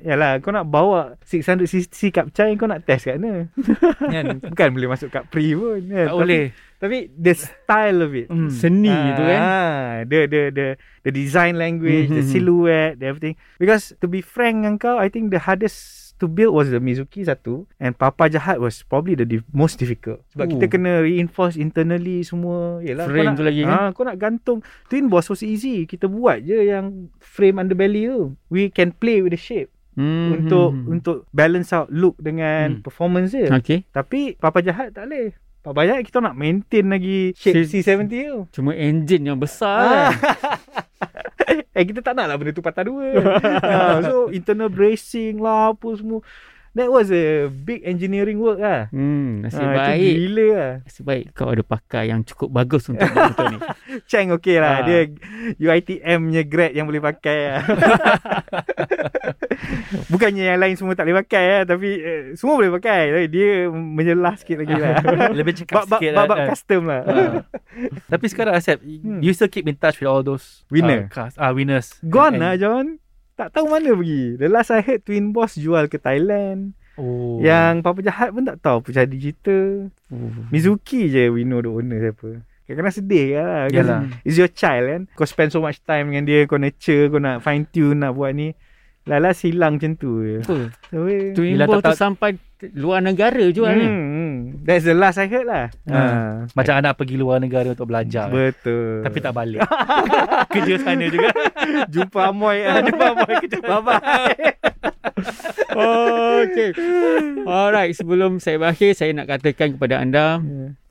Yalah 0.00 0.38
kau 0.38 0.50
nak 0.50 0.66
bawa 0.66 1.14
600cc 1.22 2.10
Capcai 2.10 2.54
kau 2.54 2.66
nak 2.66 2.82
test 2.82 3.06
kat 3.06 3.16
mana 3.16 3.46
kan? 4.14 4.42
Bukan 4.42 4.68
boleh 4.74 4.88
masuk 4.88 5.08
kat 5.08 5.24
pre 5.26 5.54
pun 5.54 5.78
kan? 5.84 6.04
Tak 6.04 6.10
Tapi- 6.10 6.18
boleh. 6.18 6.44
Tapi 6.78 7.10
the 7.10 7.34
style 7.34 7.98
of 8.00 8.12
it 8.12 8.26
Hmm. 8.26 8.46
seni 8.48 8.94
tu 9.12 9.22
kan. 9.24 9.40
Ah, 9.40 9.90
the 10.04 10.18
the 10.26 10.42
the 10.50 10.66
the 11.02 11.10
design 11.10 11.54
language, 11.54 12.06
the 12.06 12.22
Mhm. 12.22 12.30
silhouette, 12.30 12.94
the 12.96 13.06
everything. 13.06 13.34
Because 13.56 13.90
to 13.98 14.06
be 14.06 14.18
frank 14.18 14.62
dengan 14.62 14.78
kau, 14.78 14.94
I 14.94 15.06
think 15.06 15.28
the 15.28 15.38
hardest 15.40 15.97
to 16.18 16.26
build 16.26 16.50
was 16.50 16.66
the 16.66 16.76
Mizuki 16.76 17.22
satu 17.22 17.64
and 17.76 17.92
Papa 17.92 18.26
Jahat 18.26 18.56
was 18.56 18.82
probably 18.82 19.14
the 19.14 19.24
di- 19.24 19.46
most 19.48 19.76
difficult. 19.76 20.20
Sebab 20.30 20.44
Oh. 20.44 20.50
kita 20.52 20.66
kena 20.68 21.00
reinforce 21.00 21.54
internally 21.54 22.20
semua. 22.20 22.78
Yalah, 22.80 23.04
kau 23.04 23.10
Frame 23.10 23.24
nak, 23.24 23.34
tu 23.34 23.44
lagi 23.44 23.62
kan? 23.62 23.72
Ah, 23.72 23.88
kau 23.90 24.02
nak 24.02 24.16
gantung. 24.16 24.58
Twin 24.86 25.06
Boss 25.06 25.26
was 25.26 25.40
easy. 25.40 25.82
Kita 25.84 26.06
buat 26.06 26.40
je 26.40 26.68
yang 26.68 26.86
frame 27.18 27.58
underbelly 27.58 28.06
tu. 28.06 28.20
We 28.46 28.68
can 28.68 28.90
play 28.90 29.18
with 29.18 29.30
the 29.30 29.38
shape 29.38 29.70
Hmm. 29.94 30.30
untuk 30.32 30.70
hmm, 30.70 30.80
hmm. 30.80 30.92
untuk 30.92 31.16
balance 31.28 31.70
out 31.70 31.88
look 31.88 32.14
dengan 32.16 32.78
Hmm. 32.78 32.82
performance 32.82 33.30
dia. 33.30 33.50
Okay. 33.52 33.82
Tapi 33.88 34.34
Papa 34.34 34.58
Jahat 34.58 34.92
tak 34.92 35.06
boleh. 35.06 35.34
Papa 35.58 35.82
Jahat 35.82 36.02
kita 36.02 36.18
nak 36.18 36.32
maintain 36.32 36.86
lagi 36.86 37.34
shape 37.34 37.62
Si- 37.62 37.82
C70 37.82 38.06
tu. 38.24 38.38
Cuma 38.52 38.72
engine 38.72 39.26
yang 39.26 39.36
besar 39.36 39.78
Ah. 39.78 40.10
kan. 40.10 40.14
eh 41.78 41.86
kita 41.86 42.02
tak 42.02 42.18
nak 42.18 42.26
lah 42.26 42.34
benda 42.34 42.50
tu 42.50 42.64
patah 42.64 42.82
dua. 42.82 43.06
ha, 43.62 44.02
so 44.10 44.34
internal 44.34 44.66
bracing 44.66 45.38
lah 45.38 45.70
apa 45.70 45.88
semua. 45.94 46.20
That 46.70 46.88
was 46.88 47.08
a 47.08 47.24
big 47.48 47.82
engineering 47.82 48.38
work 48.38 48.58
lah. 48.58 48.86
Hmm, 48.88 49.42
nasib 49.42 49.58
Ah, 49.58 49.66
itu 49.66 49.80
baik. 49.98 50.14
gila 50.16 50.46
lah. 50.50 50.72
Nasib 50.80 51.04
baik 51.04 51.24
kau 51.32 51.48
ada 51.48 51.60
pakai 51.60 52.04
yang 52.08 52.20
cukup 52.22 52.48
bagus 52.50 52.86
untuk 52.86 53.02
buat 53.04 53.24
motor 53.28 53.46
ni. 53.50 53.58
Chang 54.10 54.28
okey 54.32 54.56
lah. 54.56 54.74
Ah. 54.74 54.84
Dia 54.84 54.98
UITM 55.56 56.20
nya 56.28 56.42
grade 56.42 56.74
yang 56.74 56.84
boleh 56.84 57.00
pakai 57.00 57.38
lah. 57.50 57.62
Bukannya 60.08 60.44
yang 60.46 60.58
lain 60.58 60.74
semua 60.74 60.94
tak 60.94 61.04
boleh 61.04 61.18
pakai 61.18 61.44
lah. 61.50 61.62
Tapi 61.66 61.88
uh, 61.98 62.22
semua 62.34 62.54
boleh 62.54 62.72
pakai. 62.72 63.00
Tapi 63.10 63.26
dia 63.28 63.48
menyelah 63.68 64.34
sikit 64.36 64.62
lagi 64.62 64.74
lah. 64.74 64.92
Lebih 65.38 65.52
cakap 65.56 65.74
Bab-bab 65.82 65.98
sikit 65.98 66.12
bab, 66.14 66.26
lah. 66.26 66.36
kan. 66.36 66.48
custom 66.48 66.82
lah. 66.84 67.02
Ah. 67.02 67.32
Tapi 68.08 68.26
sekarang 68.26 68.54
Asep 68.54 68.78
Hmm. 68.78 69.20
You 69.20 69.32
still 69.32 69.48
keep 69.48 69.64
in 69.64 69.74
touch 69.74 69.98
With 69.98 70.06
all 70.06 70.22
those 70.22 70.62
Winner. 70.68 71.06
uh, 71.06 71.10
cars, 71.10 71.34
ah, 71.36 71.50
Winners 71.50 71.98
Gone 72.00 72.36
And- 72.36 72.40
lah 72.40 72.54
John. 72.54 72.97
Tak 73.38 73.54
tahu 73.54 73.70
mana 73.70 73.94
pergi. 73.94 74.34
The 74.34 74.50
last 74.50 74.74
I 74.74 74.82
heard 74.82 75.06
Twin 75.06 75.30
Boss 75.30 75.54
jual 75.54 75.86
ke 75.86 75.94
Thailand. 75.96 76.74
Oh. 76.98 77.38
Yang 77.38 77.86
Papa 77.86 78.02
Jahat 78.02 78.34
pun 78.34 78.42
tak 78.42 78.58
tahu 78.58 78.82
apa 78.82 79.06
digital. 79.06 79.94
Mizuki 80.50 81.06
je 81.06 81.30
we 81.30 81.46
know 81.46 81.62
the 81.62 81.70
owner 81.70 82.02
siapa. 82.02 82.42
Kadang-kadang 82.66 82.96
sedih 82.98 83.26
lah. 83.38 83.64
kan. 83.64 83.72
Yalah. 83.72 84.00
It's 84.26 84.36
your 84.36 84.50
child 84.50 84.84
kan. 84.90 85.02
Kau 85.14 85.24
spend 85.24 85.54
so 85.54 85.62
much 85.62 85.78
time 85.86 86.10
dengan 86.10 86.26
dia. 86.26 86.44
Kau 86.44 86.58
nurture. 86.58 87.08
Kau 87.08 87.22
nak 87.22 87.40
fine 87.40 87.64
tune 87.70 88.02
nak 88.02 88.12
buat 88.12 88.34
ni. 88.34 88.52
Lala 89.06 89.32
silang 89.32 89.78
macam 89.80 89.94
tu 89.96 90.20
je. 90.20 90.42
Apa? 90.42 90.58
So, 90.90 91.06
eh. 91.06 91.32
Twin 91.32 91.56
Bila 91.56 91.64
Boss 91.64 91.80
tu 91.80 91.82
tak- 91.86 91.96
sampai 91.96 92.30
luar 92.74 92.98
negara 92.98 93.44
jual 93.48 93.70
hmm, 93.70 93.78
ni. 93.78 93.86
hmm. 93.86 94.32
That's 94.66 94.84
the 94.84 94.92
last 94.92 95.16
I 95.16 95.30
heard 95.30 95.46
lah. 95.46 95.72
Ha. 95.88 96.00
Macam 96.52 96.74
anak 96.76 96.98
pergi 96.98 97.16
luar 97.16 97.38
negara 97.38 97.72
untuk 97.72 97.88
belajar. 97.88 98.28
Betul. 98.28 99.00
Tapi 99.00 99.18
tak 99.18 99.32
balik. 99.32 99.62
Kerja 100.54 100.74
sana 100.82 101.06
juga. 101.08 101.32
Jumpa 101.88 102.28
Amoy 102.28 102.66
lah. 102.66 102.84
Jumpa 102.84 103.04
Amoy. 103.14 103.34
Bye-bye. 103.48 104.52
Oh, 105.72 106.40
okay. 106.44 106.70
Alright, 107.46 107.94
sebelum 107.94 108.42
saya 108.42 108.58
berakhir, 108.58 108.92
saya 108.92 109.14
nak 109.14 109.30
katakan 109.30 109.78
kepada 109.78 110.02
anda, 110.02 110.42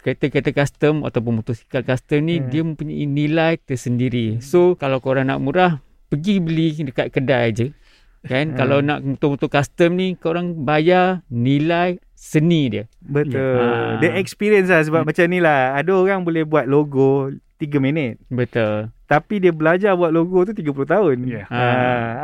kereta-kereta 0.02 0.52
custom 0.56 1.04
ataupun 1.04 1.44
motosikal 1.44 1.84
custom 1.84 2.26
ni, 2.26 2.40
Hmm. 2.40 2.50
dia 2.50 2.62
mempunyai 2.64 3.06
nilai 3.06 3.54
tersendiri. 3.60 4.40
So, 4.40 4.74
kalau 4.74 5.04
korang 5.04 5.28
nak 5.28 5.44
murah, 5.44 5.84
pergi 6.08 6.40
beli 6.40 6.74
dekat 6.82 7.12
kedai 7.12 7.48
je. 7.52 7.68
Kan? 8.28 8.54
Hmm. 8.54 8.58
Kalau 8.60 8.78
nak 8.84 9.00
motor-motor 9.02 9.50
custom 9.50 9.98
ni, 9.98 10.14
korang 10.20 10.68
bayar 10.68 11.26
nilai 11.32 11.98
seni 12.18 12.68
dia. 12.68 12.84
Betul. 13.00 13.62
Ah. 13.62 13.98
Dia 14.04 14.20
experience 14.20 14.68
lah 14.68 14.84
sebab 14.84 15.08
macam 15.08 15.26
ni 15.32 15.40
lah. 15.40 15.74
Ada 15.80 15.92
orang 15.96 16.28
boleh 16.28 16.44
buat 16.44 16.68
logo 16.68 17.32
3 17.58 17.82
minit. 17.82 18.22
Betul. 18.30 18.94
Tapi 19.08 19.40
dia 19.40 19.56
belajar 19.56 19.96
buat 19.96 20.12
logo 20.12 20.44
tu 20.44 20.52
30 20.52 20.68
tahun. 20.84 21.16
Ya. 21.26 21.48
Ha, 21.48 21.64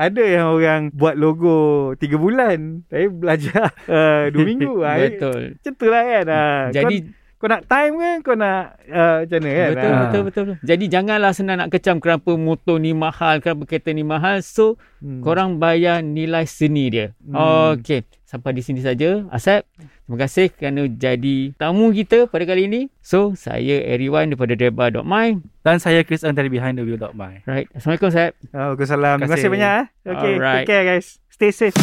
ada 0.04 0.20
yang 0.20 0.52
orang 0.52 0.92
buat 0.92 1.16
logo 1.16 1.96
3 1.96 2.20
bulan. 2.20 2.84
Tapi 2.92 3.08
belajar 3.08 3.72
uh, 3.88 4.28
2 4.30 4.36
minggu. 4.44 4.74
Ha, 4.84 5.00
Betul. 5.00 5.42
Macam 5.58 5.74
tu 5.80 5.88
lah 5.88 6.04
kan. 6.04 6.26
Ha, 6.28 6.44
Jadi, 6.76 6.96
kau, 7.08 7.23
kau 7.44 7.52
nak 7.52 7.68
time 7.68 7.94
kan? 7.94 8.18
Kau 8.24 8.34
nak 8.34 8.80
uh, 8.86 9.16
macam 9.22 9.38
mana 9.38 9.52
kan? 9.52 9.68
betul, 9.70 9.84
Ha. 9.84 10.00
betul, 10.00 10.22
betul, 10.24 10.44
betul. 10.46 10.58
Jadi, 10.64 10.86
janganlah 10.88 11.32
senang 11.32 11.60
nak 11.60 11.70
kecam 11.70 12.00
kenapa 12.00 12.32
motor 12.34 12.80
ni 12.80 12.96
mahal, 12.96 13.38
kenapa 13.38 13.68
kereta 13.68 13.92
ni 13.92 14.00
mahal. 14.02 14.40
So, 14.40 14.80
Hmm. 14.98 15.20
korang 15.20 15.60
bayar 15.60 16.00
nilai 16.00 16.48
seni 16.48 16.88
dia. 16.88 17.12
Hmm. 17.20 17.76
Okey, 17.76 18.08
sampai 18.24 18.56
di 18.56 18.64
sini 18.64 18.80
saja. 18.80 19.28
Asep, 19.28 19.68
terima 19.76 20.16
kasih 20.18 20.48
kerana 20.50 20.88
jadi 20.88 21.52
tamu 21.54 21.92
kita 21.92 22.26
pada 22.26 22.48
kali 22.48 22.66
ini. 22.66 22.88
So, 22.98 23.36
saya 23.36 23.84
Eriwan 23.86 24.32
daripada 24.32 24.56
Dreba.my. 24.56 25.28
Dan 25.60 25.76
saya 25.78 26.02
Chris 26.02 26.24
Ang 26.24 26.32
dari 26.34 26.48
Behind 26.48 26.74
the 26.74 26.88
Wheel.my. 26.88 27.44
Right. 27.44 27.68
Assalamualaikum, 27.70 28.08
Asep. 28.08 28.32
Waalaikumsalam. 28.50 29.16
Terima 29.18 29.20
Terima 29.20 29.28
kasih 29.30 29.44
kasih. 29.44 29.52
banyak. 29.52 29.72
Eh. 29.76 29.86
Okay, 30.06 30.32
Alright. 30.34 30.56
take 30.56 30.70
care 30.70 30.84
guys. 30.88 31.08
Stay 31.28 31.52
safe. 31.52 31.76